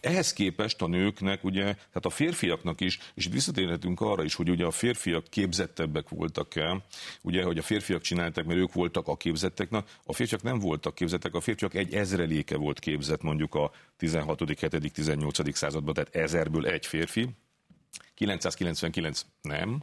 [0.00, 4.50] Ehhez képest a nőknek, ugye, tehát a férfiaknak is, és itt visszatérhetünk arra is, hogy
[4.50, 6.84] ugye a férfiak képzettebbek voltak el,
[7.22, 11.34] ugye, hogy a férfiak csinálták, mert ők voltak a képzetteknek, a férfiak nem voltak képzettek,
[11.34, 15.56] a férfiak egy ezreléke volt képzett mondjuk a 16., 7., 18.
[15.56, 17.28] században, tehát ezerből egy férfi,
[18.14, 19.82] 999 nem,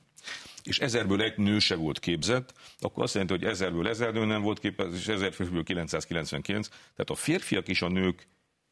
[0.63, 4.41] és ezerből egy nő se volt képzett, akkor azt jelenti, hogy ezerből ezer nő nem
[4.41, 6.67] volt képzett, és ezer férfiből 999.
[6.67, 8.27] Tehát a férfiak és a nők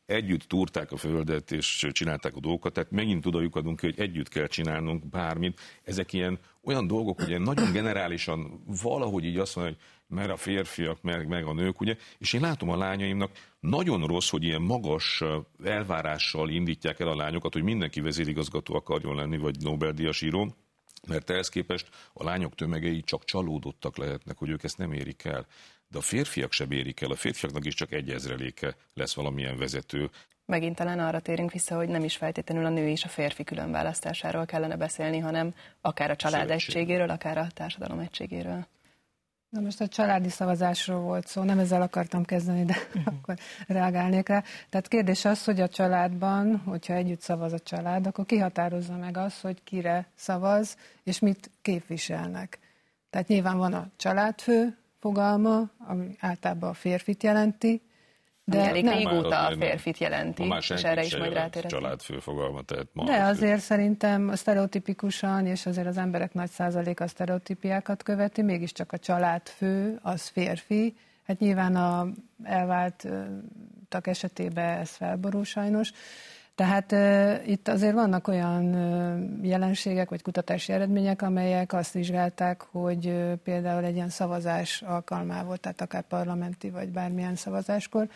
[0.06, 4.48] együtt túrták a földet, és csinálták a dolgokat, tehát megint oda adunk, hogy együtt kell
[4.48, 5.60] csinálnunk bármit.
[5.84, 9.84] Ezek ilyen olyan dolgok, ugye nagyon generálisan valahogy így azt mondja, hogy
[10.18, 14.30] mert a férfiak, meg, meg a nők, ugye, és én látom a lányaimnak, nagyon rossz,
[14.30, 15.24] hogy ilyen magas
[15.64, 20.56] elvárással indítják el a lányokat, hogy mindenki vezérigazgató akarjon lenni, vagy Nobel-díjas író,
[21.08, 25.48] mert ehhez képest a lányok tömegei csak csalódottak lehetnek, hogy ők ezt nem érik el
[25.92, 30.10] de a férfiak sem érik el, a férfiaknak is csak egy ezreléke lesz valamilyen vezető.
[30.46, 34.46] Megint talán arra térünk vissza, hogy nem is feltétlenül a nő és a férfi különválasztásáról
[34.46, 36.76] kellene beszélni, hanem akár a család Szövetség.
[36.76, 38.68] egységéről, akár a társadalom egységéről.
[39.50, 42.76] Na most a családi szavazásról volt szó, nem ezzel akartam kezdeni, de
[43.06, 43.36] akkor
[43.68, 44.44] reagálnék rá.
[44.70, 49.42] Tehát kérdés az, hogy a családban, hogyha együtt szavaz a család, akkor kihatározza meg az,
[49.42, 52.60] hogy kire szavaz, és mit képviselnek.
[53.10, 57.82] Tehát nyilván van a családfő, fogalma, ami általában a férfit jelenti,
[58.44, 58.98] de ami elég nem.
[58.98, 61.84] régóta a férfit jelenti, és erre is majd rátérhetünk.
[61.84, 63.66] Családfő fogalma, tehát ma De azért fő.
[63.66, 70.28] szerintem a sztereotipikusan, és azért az emberek nagy százaléka sztereotípiákat követi, mégiscsak a családfő az
[70.28, 70.96] férfi.
[71.28, 72.08] Hát nyilván a
[72.44, 75.92] elváltak esetében ez felborul sajnos,
[76.62, 83.06] tehát uh, itt azért vannak olyan uh, jelenségek vagy kutatási eredmények, amelyek azt vizsgálták, hogy
[83.06, 88.08] uh, például egy ilyen szavazás alkalmával, tehát akár parlamenti vagy bármilyen szavazáskor,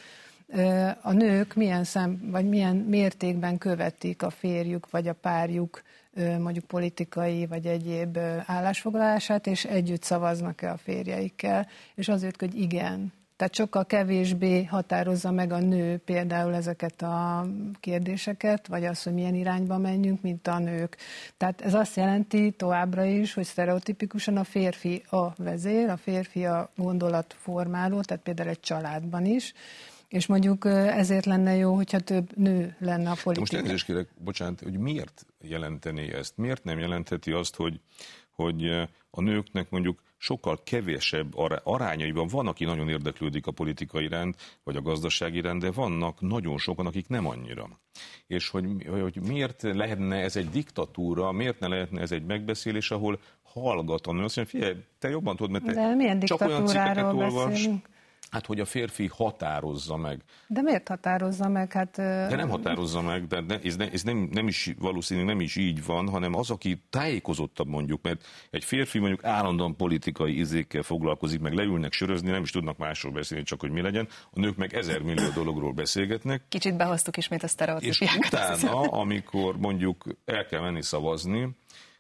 [0.48, 5.82] uh, a nők milyen szem, vagy milyen mértékben követik a férjük vagy a párjuk
[6.40, 13.56] mondjuk politikai vagy egyéb állásfoglalását, és együtt szavaznak-e a férjeikkel, és azért, hogy igen, tehát
[13.56, 17.48] sokkal kevésbé határozza meg a nő például ezeket a
[17.80, 20.98] kérdéseket, vagy az, hogy milyen irányba menjünk, mint a nők.
[21.38, 26.72] Tehát ez azt jelenti továbbra is, hogy sztereotipikusan a férfi a vezér, a férfi a
[26.76, 29.54] gondolatformáló, tehát például egy családban is,
[30.08, 33.40] és mondjuk ezért lenne jó, hogyha több nő lenne a politikában.
[33.40, 36.38] Most elnézést kérek, bocsánat, hogy miért jelenteni ezt?
[36.38, 37.80] Miért nem jelentheti azt, hogy,
[38.32, 38.70] hogy
[39.10, 44.82] a nőknek mondjuk sokkal kevesebb arányaiban van, aki nagyon érdeklődik a politika iránt, vagy a
[44.82, 47.68] gazdaság iránt, de vannak nagyon sokan, akik nem annyira.
[48.28, 48.66] És hogy,
[49.02, 54.12] hogy miért lehetne ez egy diktatúra, miért ne lehetne ez egy megbeszélés, ahol hallgat a
[54.12, 57.50] nő, azt mondja, figyelj, te jobban tudod, mert te de milyen csak olyan cikkeket olvas,
[57.50, 57.88] beszélünk?
[58.36, 60.22] Hát, hogy a férfi határozza meg.
[60.48, 61.72] De miért határozza meg?
[61.72, 65.40] Hát, de nem határozza meg, de ne, ez, ne, ez nem, nem is valószínűleg nem
[65.40, 70.82] is így van, hanem az, aki tájékozottabb mondjuk, mert egy férfi mondjuk állandóan politikai izékkel
[70.82, 74.08] foglalkozik, meg leülnek sörözni, nem is tudnak másról beszélni, csak hogy mi legyen.
[74.32, 76.42] A nők meg ezer millió dologról beszélgetnek.
[76.50, 78.24] Kicsit behoztuk ismét a sztereotípiákat.
[78.24, 81.56] És utána, amikor mondjuk el kell menni szavazni,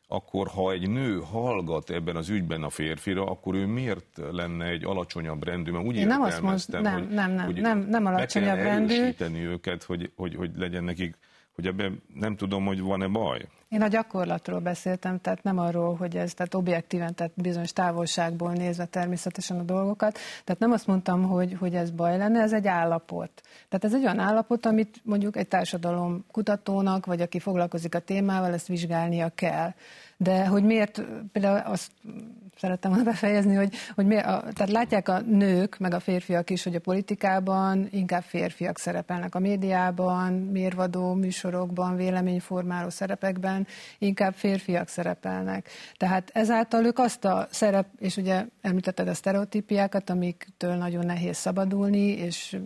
[0.07, 4.83] akkor ha egy nő hallgat ebben az ügyben a férfira, akkor ő miért lenne egy
[4.83, 5.71] alacsonyabb rendű?
[5.71, 9.13] Mert úgy Én nem azt mondtam, nem, hogy, nem, nem, hogy nem, nem alacsonyabb rendű.
[9.33, 11.17] őket, hogy, hogy, hogy legyen nekik,
[11.55, 13.47] hogy ebben nem tudom, hogy van-e baj.
[13.75, 18.85] Én a gyakorlatról beszéltem, tehát nem arról, hogy ez tehát objektíven, tehát bizonyos távolságból nézve
[18.85, 20.17] természetesen a dolgokat.
[20.43, 23.29] Tehát nem azt mondtam, hogy, hogy ez baj lenne, ez egy állapot.
[23.69, 28.53] Tehát ez egy olyan állapot, amit mondjuk egy társadalom kutatónak, vagy aki foglalkozik a témával,
[28.53, 29.73] ezt vizsgálnia kell.
[30.17, 31.91] De hogy miért, például azt
[32.57, 36.63] szerettem volna befejezni, hogy, hogy miért, a, tehát látják a nők, meg a férfiak is,
[36.63, 45.69] hogy a politikában inkább férfiak szerepelnek a médiában, mérvadó műsorokban, véleményformáló szerepekben, inkább férfiak szerepelnek.
[45.97, 52.07] Tehát ezáltal ők azt a szerep, és ugye említetted a sztereotípiákat, amiktől nagyon nehéz szabadulni,
[52.07, 52.57] és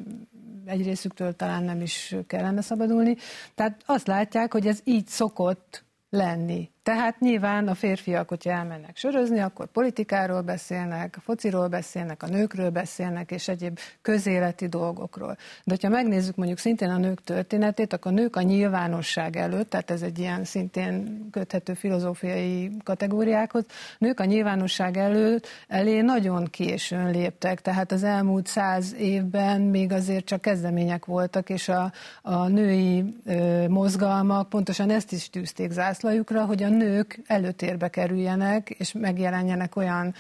[0.66, 3.16] egy részüktől talán nem is kellene szabadulni.
[3.56, 6.70] Tehát azt látják, hogy ez így szokott lenni.
[6.90, 13.32] Tehát nyilván a férfiak, hogyha elmennek sörözni, akkor politikáról beszélnek, fociról beszélnek, a nőkről beszélnek,
[13.32, 15.38] és egyéb közéleti dolgokról.
[15.64, 19.92] De hogyha megnézzük mondjuk szintén a nők történetét, akkor a nők a nyilvánosság előtt, tehát
[19.92, 23.66] ez egy ilyen szintén köthető filozófiai kategóriákhoz,
[23.98, 30.26] nők a nyilvánosság előtt elé nagyon későn léptek, tehát az elmúlt száz évben még azért
[30.26, 36.64] csak kezdemények voltak, és a, a női ö, mozgalmak pontosan ezt is tűzték zászlajukra, hogy
[36.64, 40.14] a nők előtérbe kerüljenek, és megjelenjenek olyan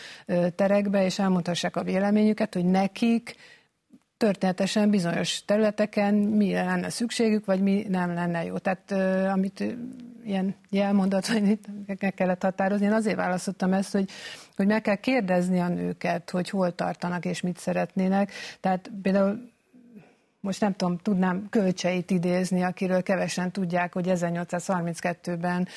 [0.55, 3.35] terekbe, és elmondhassák a véleményüket, hogy nekik
[4.17, 8.57] történetesen bizonyos területeken mi lenne szükségük, vagy mi nem lenne jó.
[8.57, 8.91] Tehát
[9.31, 9.63] amit
[10.23, 14.09] ilyen jelmondat, hogy itt meg kellett határozni, én azért választottam ezt, hogy,
[14.55, 18.31] hogy meg kell kérdezni a nőket, hogy hol tartanak és mit szeretnének.
[18.59, 19.51] Tehát például
[20.41, 25.67] most nem tudom, tudnám kölcseit idézni, akiről kevesen tudják, hogy 1832-ben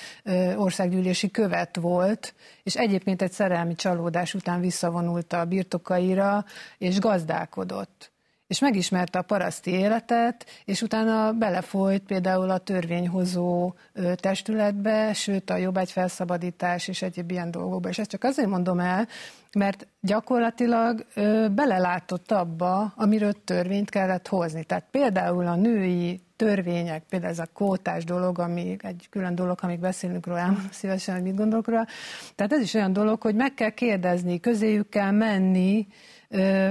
[0.57, 6.44] országgyűlési követ volt, és egyébként egy szerelmi csalódás után visszavonult a birtokaira,
[6.79, 8.12] és gazdálkodott
[8.52, 13.74] és megismerte a paraszti életet, és utána belefolyt például a törvényhozó
[14.14, 17.88] testületbe, sőt a jobbágy felszabadítás és egyéb ilyen dolgokba.
[17.88, 19.08] És ezt csak azért mondom el,
[19.52, 24.64] mert gyakorlatilag ö, belelátott abba, amiről törvényt kellett hozni.
[24.64, 29.78] Tehát például a női törvények, például ez a kótás dolog, ami egy külön dolog, amíg
[29.78, 31.86] beszélünk róla, szívesen, hogy mit gondolok róla.
[32.34, 35.86] Tehát ez is olyan dolog, hogy meg kell kérdezni, közéjük kell menni,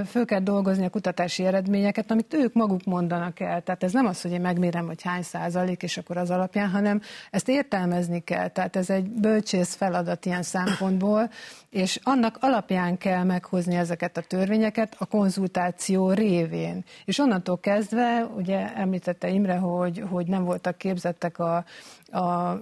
[0.06, 3.62] föl kell dolgozni a kutatási eredményeket, amit ők maguk mondanak el.
[3.62, 7.02] Tehát ez nem az, hogy én megmérem, hogy hány százalék, és akkor az alapján, hanem
[7.32, 8.48] ezt értelmezni kell.
[8.48, 11.30] Tehát ez egy bölcsész feladat ilyen szempontból,
[11.70, 16.84] és annak alapján kell meghozni ezeket a törvényeket a konzultáció révén.
[17.06, 21.64] És onnantól kezdve, ugye említette Imre, hogy, hogy nem voltak képzettek a,
[22.12, 22.62] a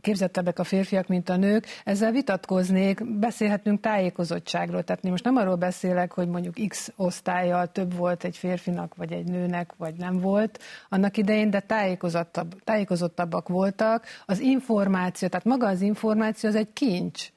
[0.00, 4.82] képzettebbek a férfiak, mint a nők, ezzel vitatkoznék, beszélhetünk tájékozottságról.
[4.82, 9.24] Tehát most nem arról beszélek, hogy mondjuk X osztályjal több volt egy férfinak, vagy egy
[9.24, 14.04] nőnek, vagy nem volt annak idején, de tájékozottabb, tájékozottabbak voltak.
[14.26, 17.30] Az információ, tehát maga az információ az egy kincs.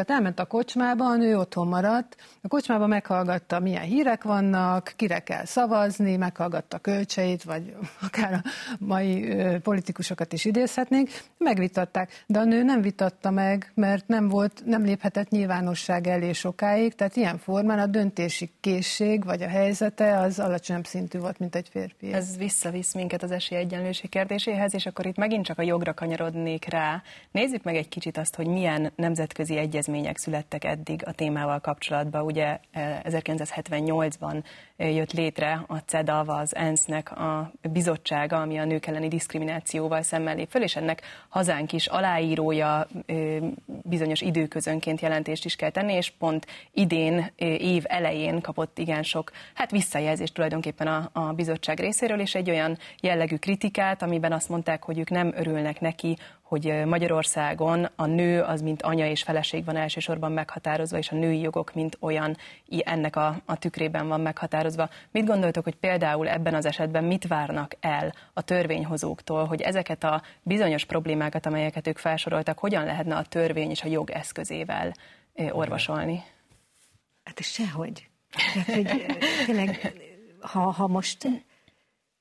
[0.00, 5.18] Tehát elment a kocsmába, a nő otthon maradt, a kocsmába meghallgatta, milyen hírek vannak, kire
[5.18, 7.74] kell szavazni, meghallgatta kölcseit, vagy
[8.06, 8.42] akár a
[8.78, 12.24] mai politikusokat is idézhetnénk, megvitatták.
[12.26, 17.16] De a nő nem vitatta meg, mert nem volt, nem léphetett nyilvánosság elé sokáig, tehát
[17.16, 22.12] ilyen formán a döntési készség, vagy a helyzete az alacsonyabb szintű volt, mint egy férfi.
[22.12, 27.02] Ez visszavisz minket az esélyegyenlőség kérdéséhez, és akkor itt megint csak a jogra kanyarodnék rá.
[27.30, 32.22] Nézzük meg egy kicsit azt, hogy milyen nemzetközi egyezmény egyezmények születtek eddig a témával kapcsolatban.
[32.22, 34.42] Ugye 1978-ban
[34.76, 40.34] eh, jött létre a CEDAV, az ENSZ-nek a bizottsága, ami a nők elleni diszkriminációval szemmel
[40.34, 43.36] lép föl, és ennek hazánk is aláírója eh,
[43.82, 49.30] bizonyos időközönként jelentést is kell tenni, és pont idén, eh, év elején kapott igen sok
[49.54, 54.84] hát visszajelzést tulajdonképpen a, a bizottság részéről, és egy olyan jellegű kritikát, amiben azt mondták,
[54.84, 56.16] hogy ők nem örülnek neki,
[56.50, 61.40] hogy Magyarországon a nő az, mint anya és feleség van elsősorban meghatározva, és a női
[61.40, 62.36] jogok, mint olyan
[62.84, 64.88] ennek a, a tükrében van meghatározva.
[65.10, 70.22] Mit gondoltok, hogy például ebben az esetben mit várnak el a törvényhozóktól, hogy ezeket a
[70.42, 74.94] bizonyos problémákat, amelyeket ők felsoroltak, hogyan lehetne a törvény és a jog eszközével
[75.50, 76.22] orvosolni?
[77.24, 78.08] Hát sehogy.
[78.54, 79.94] Tehát, hogy tényleg,
[80.40, 81.26] ha, ha most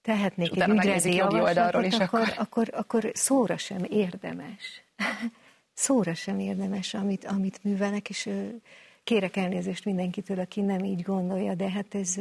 [0.09, 4.83] tehetnék egy ügyrendi javaslatot, is, akkor, akkor, akkor, akkor szóra sem érdemes.
[5.73, 8.29] szóra sem érdemes, amit, amit művelnek, és
[9.03, 12.15] kérek elnézést mindenkitől, aki nem így gondolja, de hát ez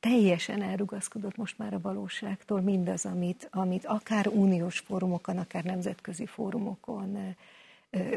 [0.00, 7.36] teljesen elrugaszkodott most már a valóságtól mindaz, amit, amit akár uniós fórumokon, akár nemzetközi fórumokon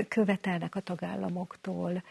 [0.08, 2.04] követelnek a tagállamoktól,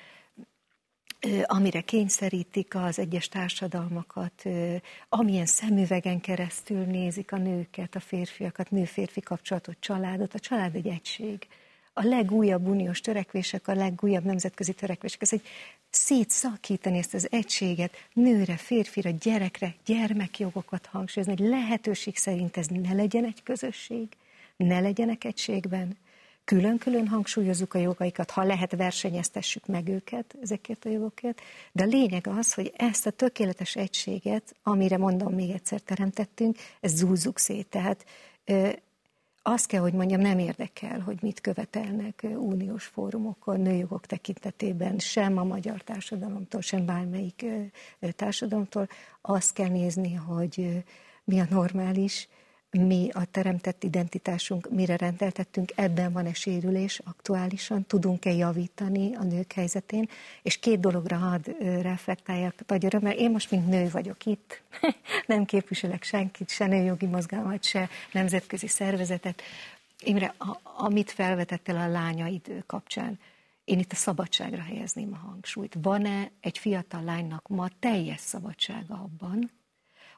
[1.45, 4.43] amire kényszerítik az egyes társadalmakat,
[5.09, 10.35] amilyen szemüvegen keresztül nézik a nőket, a férfiakat, nő-férfi kapcsolatot, családot.
[10.35, 11.47] A család egy egység.
[11.93, 15.47] A legújabb uniós törekvések, a legújabb nemzetközi törekvések, ez egy
[15.91, 23.25] szétszakítani ezt az egységet, nőre, férfira, gyerekre, gyermekjogokat hangsúlyozni, hogy lehetőség szerint ez ne legyen
[23.25, 24.09] egy közösség,
[24.57, 25.97] ne legyenek egységben,
[26.45, 31.40] külön-külön hangsúlyozzuk a jogaikat, ha lehet versenyeztessük meg őket, ezeket a jogokat,
[31.72, 36.97] de a lényeg az, hogy ezt a tökéletes egységet, amire mondom még egyszer teremtettünk, ezt
[36.97, 37.66] zúzzuk szét.
[37.66, 38.05] Tehát
[39.42, 45.45] azt kell, hogy mondjam, nem érdekel, hogy mit követelnek uniós fórumokon, nőjogok tekintetében, sem a
[45.45, 47.45] magyar társadalomtól, sem bármelyik
[48.01, 48.88] társadalomtól.
[49.20, 50.84] Azt kell nézni, hogy
[51.24, 52.28] mi a normális,
[52.81, 60.09] mi a teremtett identitásunk, mire rendeltettünk, ebben van-e sérülés aktuálisan, tudunk-e javítani a nők helyzetén,
[60.43, 61.51] és két dologra hadd
[61.83, 64.62] reflektáljak nagy mert én most mint nő vagyok itt,
[65.27, 69.43] nem képviselek senkit, se nőjogi mozgalmat, se nemzetközi szervezetet.
[69.99, 73.18] Imre, a, amit felvetettél a lányaid kapcsán,
[73.64, 75.77] én itt a szabadságra helyezném a hangsúlyt.
[75.83, 79.51] Van-e egy fiatal lánynak ma teljes szabadsága abban,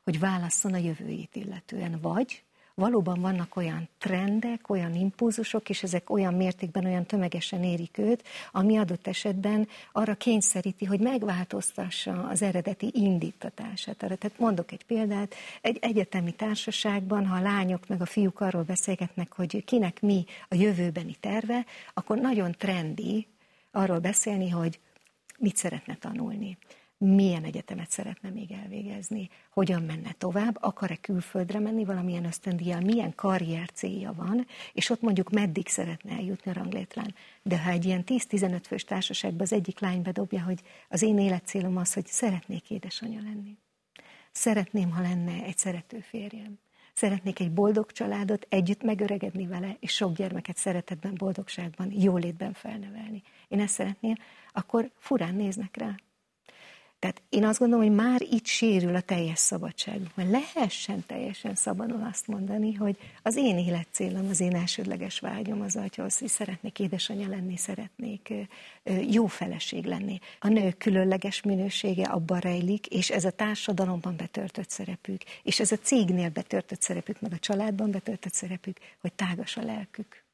[0.05, 2.45] hogy válasszon a jövőjét illetően, vagy
[2.77, 8.77] valóban vannak olyan trendek, olyan impulzusok, és ezek olyan mértékben, olyan tömegesen érik őt, ami
[8.77, 13.97] adott esetben arra kényszeríti, hogy megváltoztassa az eredeti indítatását.
[13.97, 19.33] Tehát mondok egy példát, egy egyetemi társaságban, ha a lányok meg a fiúk arról beszélgetnek,
[19.33, 21.65] hogy kinek mi a jövőbeni terve,
[21.95, 23.27] akkor nagyon trendi
[23.71, 24.81] arról beszélni, hogy
[25.39, 26.59] mit szeretne tanulni
[26.99, 33.71] milyen egyetemet szeretne még elvégezni, hogyan menne tovább, akar-e külföldre menni valamilyen ösztöndíjjal, milyen karrier
[33.71, 37.15] célja van, és ott mondjuk meddig szeretne eljutni a ranglétlán.
[37.43, 41.77] De ha egy ilyen 10-15 fős társaságban az egyik lány bedobja, hogy az én életcélom
[41.77, 43.57] az, hogy szeretnék édesanyja lenni.
[44.33, 46.59] Szeretném, ha lenne egy szerető férjem.
[46.93, 53.23] Szeretnék egy boldog családot, együtt megöregedni vele, és sok gyermeket szeretetben, boldogságban, jólétben felnevelni.
[53.49, 54.15] Én ezt szeretném,
[54.53, 55.95] akkor furán néznek rá.
[56.99, 62.03] Tehát én azt gondolom, hogy már itt sérül a teljes szabadság, mert lehessen teljesen szabadon
[62.03, 67.57] azt mondani, hogy az én életcélom, az én elsődleges vágyom az, hogy szeretnék édesanyja lenni,
[67.57, 68.33] szeretnék
[69.11, 70.19] jó feleség lenni.
[70.41, 75.77] A nők különleges minősége abban rejlik, és ez a társadalomban betöltött szerepük, és ez a
[75.77, 80.26] cégnél betöltött szerepük, meg a családban betöltött szerepük, hogy tágas a lelkük.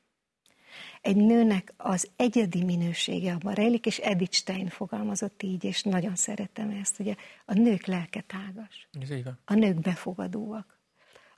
[1.00, 6.70] Egy nőnek az egyedi minősége abban rejlik, és Edith Stein fogalmazott így, és nagyon szeretem
[6.70, 8.88] ezt, hogy a nők lelke tágas.
[9.44, 10.80] A nők befogadóak.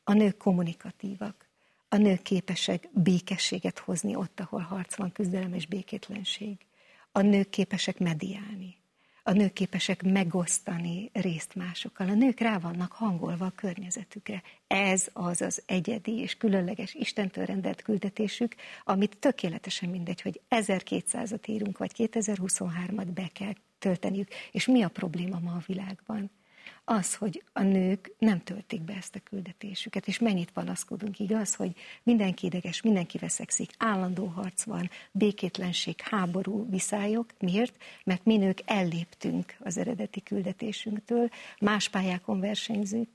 [0.04, 1.48] A nők kommunikatívak.
[1.88, 6.66] A nők képesek békességet hozni ott, ahol harc van, küzdelem és békétlenség.
[7.12, 8.82] A nők képesek mediálni
[9.26, 12.08] a nők képesek megosztani részt másokkal.
[12.08, 14.42] A nők rá vannak hangolva a környezetükre.
[14.66, 18.54] Ez az az egyedi és különleges Istentől rendelt küldetésük,
[18.84, 24.28] amit tökéletesen mindegy, hogy 1200-at írunk, vagy 2023-at be kell tölteniük.
[24.52, 26.30] És mi a probléma ma a világban?
[26.84, 31.72] Az, hogy a nők nem töltik be ezt a küldetésüket, és mennyit panaszkodunk, igaz, hogy
[32.02, 37.26] mindenki ideges, mindenki veszekszik, állandó harc van, békétlenség, háború, viszályok.
[37.38, 37.82] Miért?
[38.04, 41.28] Mert mi nők elléptünk az eredeti küldetésünktől,
[41.60, 43.08] más pályákon versenyzünk,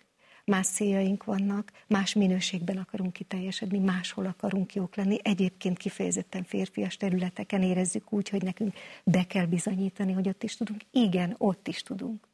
[0.49, 5.17] más céljaink vannak, más minőségben akarunk kiteljesedni, máshol akarunk jók lenni.
[5.21, 8.73] Egyébként kifejezetten férfias területeken érezzük úgy, hogy nekünk
[9.03, 10.81] be kell bizonyítani, hogy ott is tudunk.
[10.91, 12.27] Igen, ott is tudunk.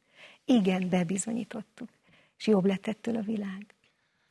[0.46, 1.88] Igen, bebizonyítottuk.
[2.38, 3.74] És jobb lett ettől a világ.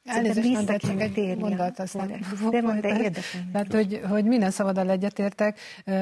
[0.04, 2.08] Elnézést, nem tetszett egy mondat, aztán
[2.52, 3.22] de mondd, érdekel.
[3.52, 5.60] Tehát, hogy, hogy minden szabadal egyetértek,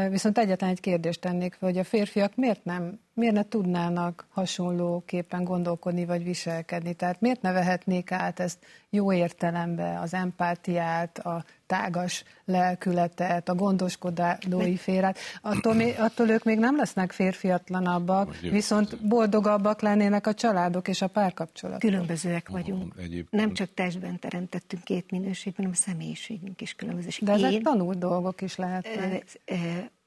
[0.10, 6.06] viszont egyetlen egy kérdést tennék hogy a férfiak miért nem miért ne tudnának hasonlóképpen gondolkodni
[6.06, 6.94] vagy viselkedni?
[6.94, 8.58] Tehát miért ne vehetnék át ezt
[8.90, 15.18] jó értelembe, az empátiát, a tágas lelkületet, a gondoskodói félret.
[15.42, 21.90] Attól, attól ők még nem lesznek férfiatlanabbak, viszont boldogabbak lennének a családok és a párkapcsolatok.
[21.90, 22.94] Különbözőek vagyunk.
[22.98, 23.32] Egyébként.
[23.32, 27.10] Nem csak testben teremtettünk két minőségben, hanem a személyiségünk is különböző.
[27.22, 29.26] De ezek Én, tanult dolgok is lehetnek.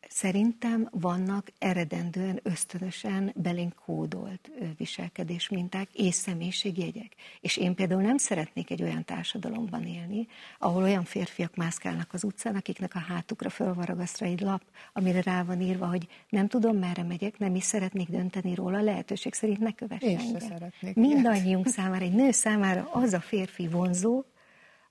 [0.09, 7.12] Szerintem vannak eredendően ösztönösen belénk kódolt viselkedésminták és személyiségjegyek.
[7.40, 10.26] És én például nem szeretnék egy olyan társadalomban élni,
[10.59, 15.22] ahol olyan férfiak mászkálnak az utcán, akiknek a hátukra föl van ragasztva egy lap, amire
[15.22, 19.59] rá van írva, hogy nem tudom, merre megyek, nem is szeretnék dönteni róla, lehetőség szerint
[19.59, 20.72] ne kövesse engem.
[20.94, 24.24] Mindannyiunk számára, egy nő számára az a férfi vonzó,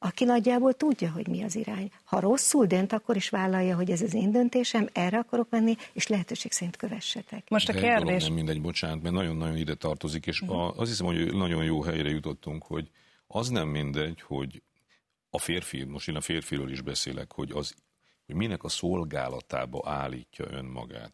[0.06, 1.92] aki nagyjából tudja, hogy mi az irány.
[2.04, 6.08] Ha rosszul dönt, akkor is vállalja, hogy ez az én döntésem, erre akarok menni, és
[6.08, 7.50] lehetőség szerint kövessetek.
[7.50, 8.24] Most a kérdés...
[8.24, 10.60] Nem mindegy, bocsánat, mert nagyon-nagyon ide tartozik, és uh-huh.
[10.60, 12.90] a, azt hiszem, hogy nagyon jó helyre jutottunk, hogy
[13.28, 14.62] az nem mindegy, hogy
[15.30, 17.76] a férfi, most én a férfiről is beszélek, hogy, az,
[18.26, 21.14] hogy minek a szolgálatába állítja önmagát.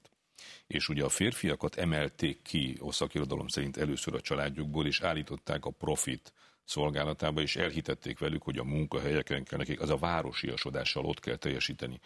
[0.67, 5.69] És ugye a férfiakat emelték ki a szakirodalom szerint először a családjukból, és állították a
[5.69, 6.33] profit
[6.65, 11.99] szolgálatába, és elhitették velük, hogy a munkahelyeken kell nekik, az a városiasodással ott kell teljesíteni.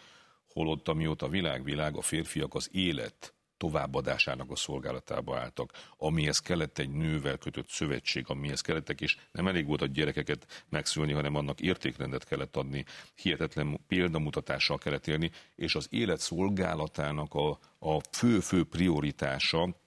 [0.48, 7.38] Holott, amióta világ-világ, a férfiak az élet továbbadásának a szolgálatába álltak, amihez kellett egy nővel
[7.38, 12.56] kötött szövetség, amihez kellettek, és nem elég volt a gyerekeket megszülni, hanem annak értékrendet kellett
[12.56, 12.84] adni,
[13.14, 19.84] hihetetlen példamutatással kellett élni, és az élet szolgálatának a, a fő-fő prioritása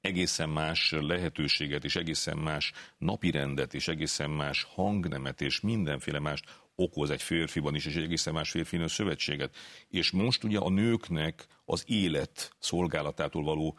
[0.00, 6.42] egészen más lehetőséget és egészen más napirendet és egészen más hangnemet és mindenféle más
[6.74, 9.56] okoz egy férfiban is, és egy egészen más férfinő szövetséget.
[9.88, 13.78] És most ugye a nőknek az élet szolgálatától való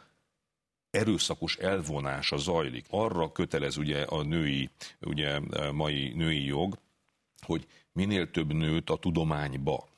[0.90, 2.86] erőszakos elvonása zajlik.
[2.90, 4.70] Arra kötelez ugye a női,
[5.00, 5.40] ugye
[5.72, 6.78] mai női jog,
[7.40, 9.88] hogy minél több nőt a tudományba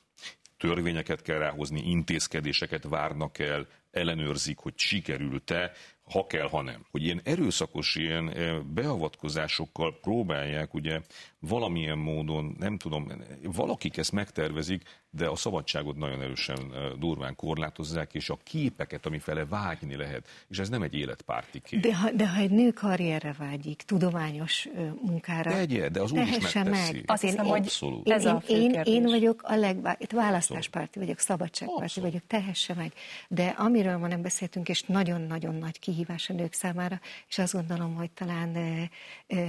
[0.57, 5.71] törvényeket kell ráhozni, intézkedéseket várnak el, ellenőrzik, hogy sikerült-e,
[6.11, 6.85] ha kell, ha nem.
[6.91, 11.01] Hogy ilyen erőszakos ilyen eh, beavatkozásokkal próbálják ugye
[11.39, 13.11] valamilyen módon, nem tudom,
[13.43, 16.57] valakik ezt megtervezik, de a szabadságot nagyon erősen
[16.99, 21.79] durván korlátozzák, és a képeket, amifele vágyni lehet, és ez nem egy életpárti kép.
[21.79, 24.67] De ha, de ha egy nő karrierre vágyik, tudományos
[25.01, 26.69] munkára, Tegye, de az úgy is megteszi.
[26.69, 27.03] meg.
[27.05, 28.09] Azt hiszem, hogy Abszolút.
[28.09, 29.95] ez a én, én, én vagyok a legvá...
[29.99, 32.09] itt választáspárti vagyok, szabadságpárti Abszolút.
[32.11, 32.93] vagyok, tehesse meg.
[33.27, 37.95] De amiről ma nem beszéltünk, és nagyon-nagyon nagy kihívás a nők számára, és azt gondolom,
[37.95, 38.57] hogy talán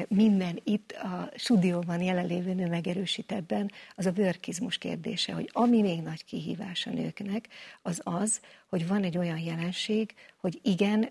[0.09, 5.81] minden itt a stúdió van jelenlévő nő megerősít ebben, az a bőrkizmus kérdése, hogy ami
[5.81, 7.49] még nagy kihívás a nőknek,
[7.83, 11.09] az az, hogy van egy olyan jelenség, hogy igen,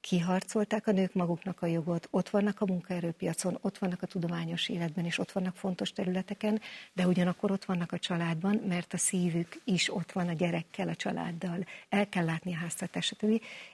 [0.00, 5.04] kiharcolták a nők maguknak a jogot, ott vannak a munkaerőpiacon, ott vannak a tudományos életben,
[5.04, 6.60] és ott vannak fontos területeken,
[6.92, 10.94] de ugyanakkor ott vannak a családban, mert a szívük is ott van a gyerekkel, a
[10.94, 13.14] családdal, el kell látni a háztartás.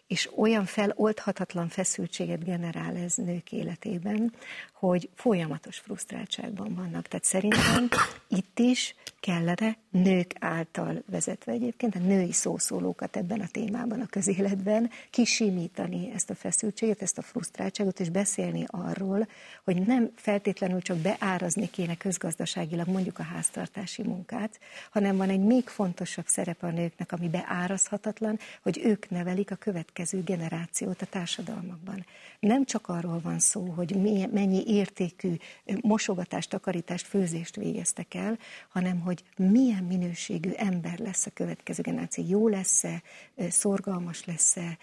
[0.07, 4.33] És olyan feloldhatatlan feszültséget generál ez nők életében,
[4.73, 7.09] hogy folyamatos frusztráltságban vannak.
[7.09, 7.89] Tehát szerintem
[8.29, 14.91] itt is kellene nők által vezetve egyébként, a női szószólókat ebben a témában a közéletben
[15.11, 19.29] kisimítani ezt a feszültséget, ezt a frusztráltságot, és beszélni arról,
[19.65, 25.69] hogy nem feltétlenül csak beárazni kéne közgazdaságilag mondjuk a háztartási munkát, hanem van egy még
[25.69, 32.05] fontosabb szerepe a nőknek, ami beárazhatatlan, hogy ők nevelik a következő generációt a társadalmakban.
[32.41, 33.97] Nem csak arról van szó, hogy
[34.33, 35.37] mennyi értékű
[35.81, 38.39] mosogatást, takarítást, főzést végeztek el,
[38.69, 42.25] hanem hogy milyen minőségű ember lesz a következő generáció.
[42.29, 43.00] Jó lesz-e,
[43.49, 44.79] szorgalmas lesz-e,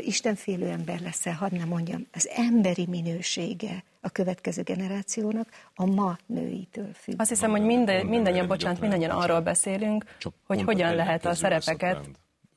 [0.00, 6.92] istenfélő ember lesz-e, hadd nem mondjam, az emberi minősége a következő generációnak a ma nőitől
[6.92, 7.20] függ.
[7.20, 12.08] Azt hiszem, hogy minden, mindannyian, bocsánat, mindannyian arról beszélünk, csak hogy hogyan lehet a szerepeket.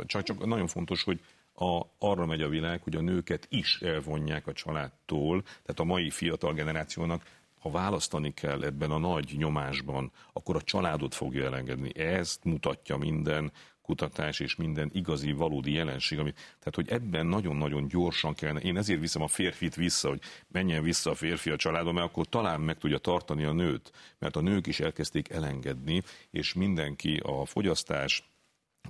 [0.06, 1.20] Csak, csak nagyon fontos, hogy
[1.56, 6.10] a, arra megy a világ, hogy a nőket is elvonják a családtól, tehát a mai
[6.10, 7.24] fiatal generációnak
[7.64, 11.98] ha választani kell ebben a nagy nyomásban, akkor a családot fogja elengedni.
[12.00, 13.52] Ezt mutatja minden
[13.84, 16.20] kutatás és minden igazi, valódi jelenség.
[16.20, 20.84] Ami, tehát, hogy ebben nagyon-nagyon gyorsan kellene, én ezért viszem a férfit vissza, hogy menjen
[20.84, 24.42] vissza a férfi a családba, mert akkor talán meg tudja tartani a nőt, mert a
[24.42, 28.24] nők is elkezdték elengedni, és mindenki a fogyasztás,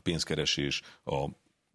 [0.03, 1.27] pénzkeresés, a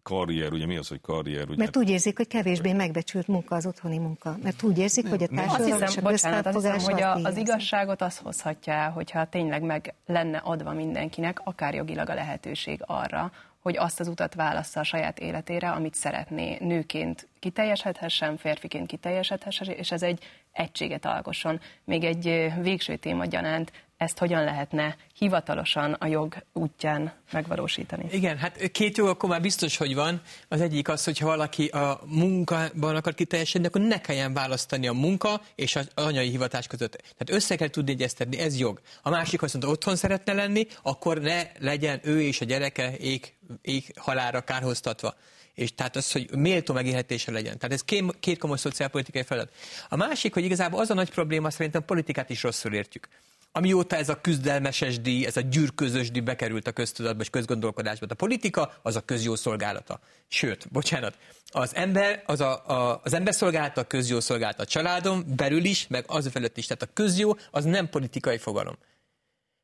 [0.03, 1.47] karrier, ugye mi az, hogy karrier?
[1.47, 1.57] Ugye?
[1.57, 4.37] Mert úgy érzik, hogy kevésbé megbecsült munka az otthoni munka.
[4.43, 7.37] Mert úgy érzik, nem, hogy a társadalom azt hiszem, bocsánat, azt hiszem, hogy a, az
[7.37, 13.31] igazságot az hozhatja el, hogyha tényleg meg lenne adva mindenkinek, akár jogilag a lehetőség arra,
[13.59, 19.91] hogy azt az utat válassza a saját életére, amit szeretné nőként kiteljesedhessen, férfiként kiteljesedhessen, és
[19.91, 20.23] ez egy
[20.59, 21.59] egységet alkosson.
[21.83, 28.05] Még egy végső téma gyanánt ezt hogyan lehetne hivatalosan a jog útján megvalósítani?
[28.11, 30.21] Igen, hát két jog akkor már biztos, hogy van.
[30.47, 35.41] Az egyik az, hogyha valaki a munkában akar kiteljesedni, akkor ne kelljen választani a munka
[35.55, 36.91] és az anyai hivatás között.
[36.91, 38.81] Tehát össze kell tudni egyeztetni, ez jog.
[39.01, 43.33] A másik, azt mondta, otthon szeretne lenni, akkor ne legyen ő és a gyereke ég,
[43.61, 45.15] ég halára kárhoztatva
[45.53, 47.57] és tehát az, hogy méltó megélhetése legyen.
[47.57, 49.53] Tehát ez két, két komoly szociálpolitikai feladat.
[49.89, 53.07] A másik, hogy igazából az a nagy probléma, szerintem politikát is rosszul értjük.
[53.51, 58.13] Amióta ez a küzdelmeses díj, ez a gyűrközös díj bekerült a köztudatba és közgondolkodásba, a
[58.13, 59.99] politika az a közjó szolgálata.
[60.27, 61.17] Sőt, bocsánat,
[61.51, 64.61] az ember, az a, a, az ember szolgálata, a közjó szolgálata.
[64.61, 66.65] A családom belül is, meg az felett is.
[66.65, 68.77] Tehát a közjó az nem politikai fogalom.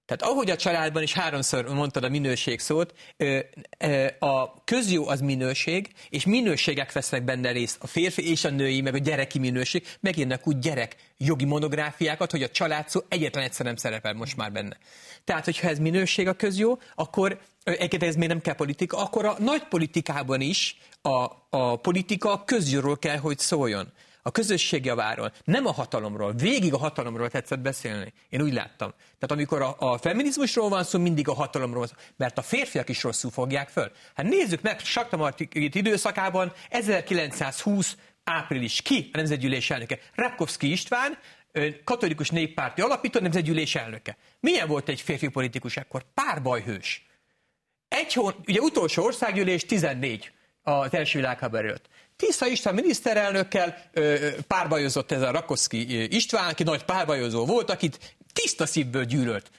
[0.06, 2.94] Tehát ahogy a családban is háromszor mondtad a minőség szót,
[4.20, 7.78] a közjó az minőség, és minőségek vesznek benne részt.
[7.82, 12.44] A férfi és a női, meg a gyereki minőség, megírnak úgy gyerek jogi monográfiákat, hogy
[12.44, 14.78] a család szó egyetlen egyszer nem szerepel most már benne.
[15.24, 19.36] Tehát, hogyha ez minőség a közjó, akkor egyébként ez még nem kell politika, akkor a
[19.40, 23.94] nagy politikában is a, a politika közjóról kell, hogy szóljon
[24.28, 28.14] a közösség javáról, nem a hatalomról, végig a hatalomról tetszett beszélni.
[28.30, 28.94] Én úgy láttam.
[29.20, 32.90] Tehát amikor a, a feminizmusról van szó, mindig a hatalomról van szó, mert a férfiak
[32.90, 33.92] is rosszul fogják föl.
[34.16, 40.00] Hát nézzük meg Sakta Martit időszakában, 1920 április ki a nemzetgyűlés elnöke?
[40.16, 41.18] Rakowski István,
[41.84, 44.18] katolikus néppárti alapító nemzetgyűlés elnöke.
[44.40, 46.06] Milyen volt egy férfi politikus ekkor?
[46.14, 47.06] Párbajhős.
[47.88, 51.90] Egy hó, ugye utolsó országgyűlés 14 az első világháború előtt.
[52.16, 53.78] Tisza István miniszterelnökkel
[54.48, 59.52] párbajozott ez a Rakoszki István, aki nagy párbajozó volt, akit tiszta szívből gyűlölt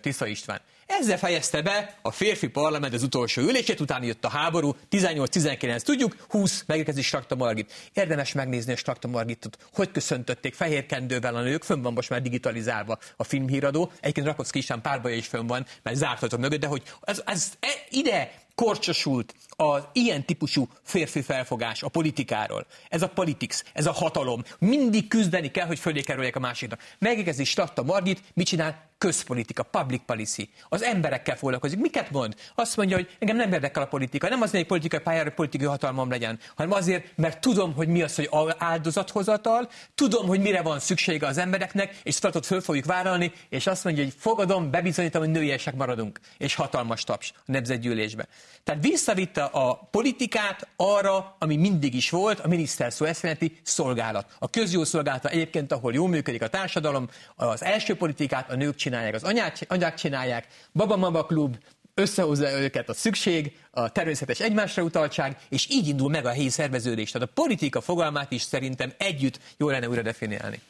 [0.00, 0.60] Tisza István.
[0.86, 6.16] Ezzel fejezte be a férfi parlament az utolsó ülését, utána jött a háború, 18-19 tudjuk,
[6.28, 7.72] 20 megérkezik Strakta Margit.
[7.92, 12.22] Érdemes megnézni a Strakta Margitot, hogy köszöntötték fehér kendővel a nők, fönn van most már
[12.22, 16.82] digitalizálva a filmhíradó, egyébként Rakoszki István párbaja is fönn van, mert zártatok mögött, de hogy
[17.04, 22.66] ez, ez e, ide korcsosult az ilyen típusú férfi felfogás a politikáról.
[22.88, 24.42] Ez a politics, ez a hatalom.
[24.58, 26.80] Mindig küzdeni kell, hogy fölé kerüljek a másiknak.
[26.98, 28.90] Megegezi Statta Margit, mit csinál?
[29.02, 30.48] Közpolitika, public policy.
[30.68, 31.78] Az emberekkel foglalkozik.
[31.78, 32.34] Miket mond?
[32.54, 34.28] Azt mondja, hogy engem nem érdekel a politika.
[34.28, 38.14] Nem azért, hogy politikai pályára politikai hatalmam legyen, hanem azért, mert tudom, hogy mi az,
[38.14, 38.28] hogy
[38.58, 43.84] áldozathozatal, tudom, hogy mire van szüksége az embereknek, és feladatot föl fogjuk vállalni, és azt
[43.84, 48.26] mondja, hogy fogadom, bebizonyítom, hogy nőiesek maradunk, és hatalmas taps a nemzetgyűlésbe.
[48.64, 53.26] Tehát visszavitte a politikát arra, ami mindig is volt, a miniszter szó ezt
[53.62, 54.26] szolgálat.
[54.38, 58.90] A közjó szolgálata egyébként, ahol jól működik a társadalom, az első politikát a nők csinálják,
[58.92, 61.56] az anyák, anyák csinálják, baba-mama klub,
[61.94, 67.10] összehozza őket a szükség, a természetes egymásra utaltság, és így indul meg a helyi szerveződés.
[67.10, 70.60] Tehát a politika fogalmát is szerintem együtt jó lenne újra definiálni.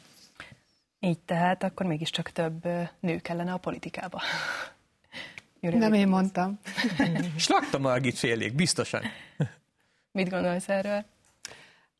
[0.99, 2.67] Így tehát akkor mégiscsak több
[2.99, 4.21] nő kellene a politikába.
[5.61, 6.59] Júri, Nem én mondtam.
[7.37, 9.01] Slakta Margit félék, biztosan.
[10.11, 11.05] Mit gondolsz erről?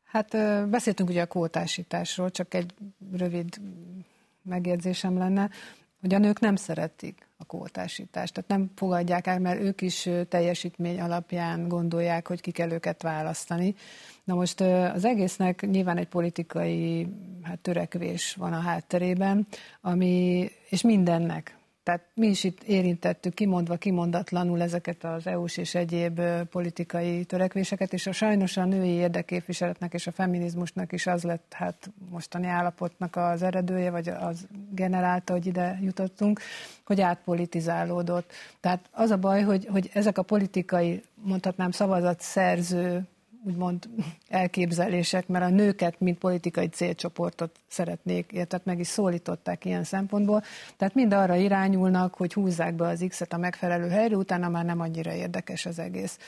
[0.04, 0.36] Hát
[0.68, 2.74] beszéltünk ugye a kvótásításról, csak egy
[3.12, 3.60] rövid
[4.42, 5.50] megjegyzésem lenne,
[6.04, 11.00] hogy a nők nem szeretik a kvótásítást, tehát nem fogadják el, mert ők is teljesítmény
[11.00, 13.74] alapján gondolják, hogy ki kell őket választani.
[14.24, 14.60] Na most
[14.94, 17.06] az egésznek nyilván egy politikai
[17.42, 19.46] hát, törekvés van a hátterében,
[19.80, 26.20] ami, és mindennek, tehát mi is itt érintettük kimondva, kimondatlanul ezeket az EU-s és egyéb
[26.50, 31.90] politikai törekvéseket, és a sajnos a női érdekképviseletnek és a feminizmusnak is az lett hát
[32.10, 36.40] mostani állapotnak az eredője, vagy az generálta, hogy ide jutottunk,
[36.84, 38.32] hogy átpolitizálódott.
[38.60, 43.06] Tehát az a baj, hogy, hogy ezek a politikai, mondhatnám szavazatszerző
[43.46, 43.88] úgymond
[44.28, 50.42] elképzelések, mert a nőket, mint politikai célcsoportot szeretnék, tehát meg is szólították ilyen szempontból.
[50.76, 54.80] Tehát mind arra irányulnak, hogy húzzák be az X-et a megfelelő helyre, utána már nem
[54.80, 56.18] annyira érdekes az egész.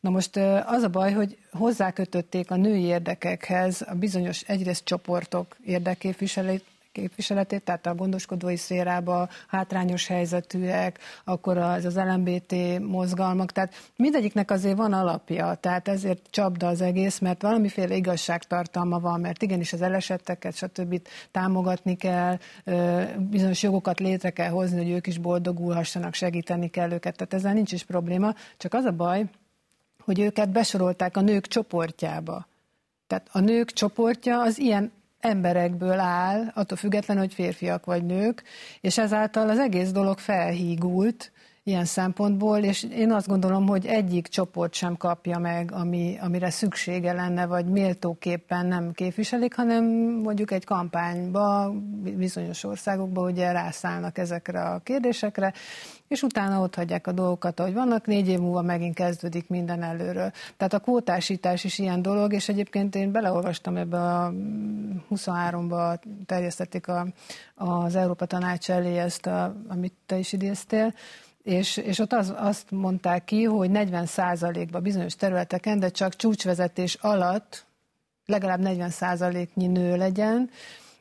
[0.00, 6.64] Na most az a baj, hogy hozzákötötték a női érdekekhez a bizonyos egyrészt csoportok érdekképviselét,
[6.94, 14.76] képviseletét, tehát a gondoskodói szérába hátrányos helyzetűek, akkor az, az LMBT mozgalmak, tehát mindegyiknek azért
[14.76, 20.54] van alapja, tehát ezért csapda az egész, mert valamiféle igazságtartalma van, mert igenis az elesetteket,
[20.54, 21.00] stb.
[21.30, 22.38] támogatni kell,
[23.18, 27.72] bizonyos jogokat létre kell hozni, hogy ők is boldogulhassanak, segíteni kell őket, tehát ezzel nincs
[27.72, 29.24] is probléma, csak az a baj,
[30.04, 32.46] hogy őket besorolták a nők csoportjába.
[33.06, 34.92] Tehát a nők csoportja az ilyen
[35.24, 38.42] emberekből áll, attól függetlenül, hogy férfiak vagy nők,
[38.80, 41.32] és ezáltal az egész dolog felhígult,
[41.66, 47.12] ilyen szempontból, és én azt gondolom, hogy egyik csoport sem kapja meg, ami, amire szüksége
[47.12, 49.84] lenne, vagy méltóképpen nem képviselik, hanem
[50.22, 51.72] mondjuk egy kampányba,
[52.16, 55.52] bizonyos országokban ugye rászállnak ezekre a kérdésekre,
[56.08, 60.32] és utána ott hagyják a dolgokat, ahogy vannak, négy év múlva megint kezdődik minden előről.
[60.56, 64.32] Tehát a kvótásítás is ilyen dolog, és egyébként én beleolvastam ebbe a
[65.10, 67.06] 23-ba terjesztették a,
[67.54, 70.94] az Európa Tanács elé ezt, a, amit te is idéztél,
[71.44, 74.06] és, és ott az, azt mondták ki, hogy 40
[74.70, 77.66] ban bizonyos területeken, de csak csúcsvezetés alatt
[78.26, 78.90] legalább 40
[79.54, 80.50] nyi nő legyen,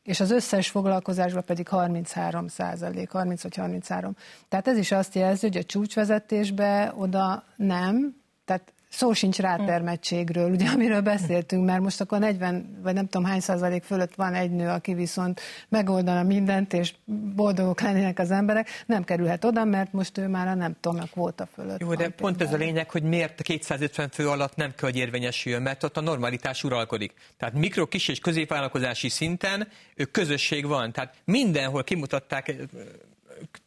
[0.03, 4.15] és az összes foglalkozásban pedig 33 százalék, 30 vagy 33.
[4.49, 10.69] Tehát ez is azt jelzi, hogy a csúcsvezetésbe oda nem, tehát Szó sincs rátermettségről, ugye,
[10.69, 14.67] amiről beszéltünk, mert most akkor 40, vagy nem tudom hány százalék fölött van egy nő,
[14.67, 16.93] aki viszont megoldana mindent, és
[17.35, 21.05] boldogok lennének az emberek, nem kerülhet oda, mert most ő már a nem tudom, a
[21.05, 24.89] kvóta fölött Jó, de pont ez a lényeg, hogy miért 250 fő alatt nem kell,
[24.89, 27.13] hogy érvényesüljön, mert ott a normalitás uralkodik.
[27.37, 29.67] Tehát mikro, kis és középvállalkozási szinten
[30.11, 30.91] közösség van.
[30.91, 32.55] Tehát mindenhol kimutatták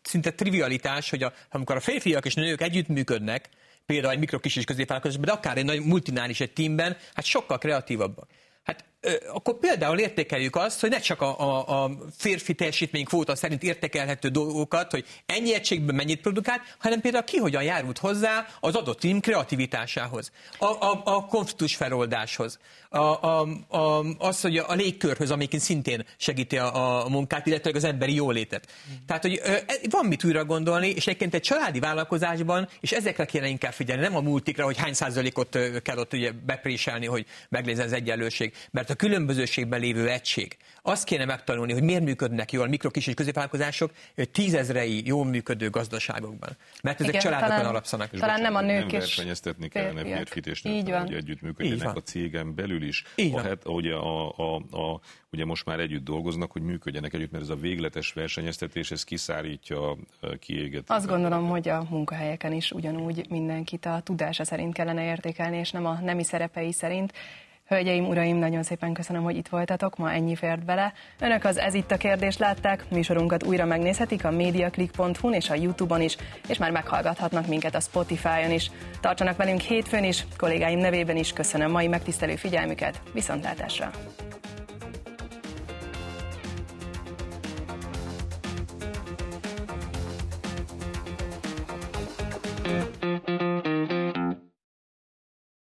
[0.02, 3.48] szinte trivialitás, hogy a, amikor a férfiak és nők együttműködnek,
[3.86, 7.58] például egy mikro kis és középvállalkozásban, de akár egy nagy multinális egy teamben, hát sokkal
[7.58, 8.30] kreatívabbak.
[8.62, 8.84] Hát
[9.32, 14.28] akkor például értékeljük azt, hogy ne csak a, a, a férfi teljesítmény kvóta szerint értékelhető
[14.28, 19.20] dolgokat, hogy ennyi egységben mennyit produkált, hanem például ki hogyan járult hozzá az adott team
[19.20, 26.04] kreativitásához, a, a, a konfliktus feloldáshoz, a, a, a, az, hogy a légkörhöz, amikén szintén
[26.16, 28.66] segíti a, a munkát, illetve az emberi jólétet.
[29.06, 33.48] Tehát, hogy e, van mit újra gondolni, és egyébként egy családi vállalkozásban, és ezekre kéne
[33.48, 37.92] inkább figyelni, nem a multikra, hogy hány százalékot kell ott ugye bepréselni, hogy meglézzen az
[37.92, 38.54] egyenlőség.
[38.70, 40.56] Mert a különbözőségben lévő egység.
[40.82, 43.90] Azt kéne megtanulni, hogy miért működnek jól mikro, kis és középvállalkozások
[44.32, 46.56] tízezrei jól működő gazdaságokban.
[46.82, 48.10] Mert ezek Igen, családokon talán, alapszanak.
[48.10, 48.92] Talán nem a nők nem is.
[48.92, 53.04] versenyeztetni kellene férfit és nőt, hogy együttműködjenek a cégen belül is.
[53.14, 55.00] Így Ahát, ugye, a, a, a,
[55.32, 59.96] ugye most már együtt dolgoznak, hogy működjenek együtt, mert ez a végletes versenyeztetés, ez kiszárítja,
[60.38, 60.90] kiéget.
[60.90, 65.86] Azt gondolom, hogy a munkahelyeken is ugyanúgy mindenkit a tudása szerint kellene értékelni, és nem
[65.86, 67.12] a nemi szerepei szerint.
[67.66, 70.92] Hölgyeim, uraim, nagyon szépen köszönöm, hogy itt voltatok, ma ennyi fért bele.
[71.20, 76.00] Önök az Ez itt a kérdés látták, műsorunkat újra megnézhetik a mediaclick.hu-n és a Youtube-on
[76.00, 76.16] is,
[76.48, 78.70] és már meghallgathatnak minket a Spotify-on is.
[79.00, 83.90] Tartsanak velünk hétfőn is, kollégáim nevében is köszönöm mai megtisztelő figyelmüket, viszontlátásra!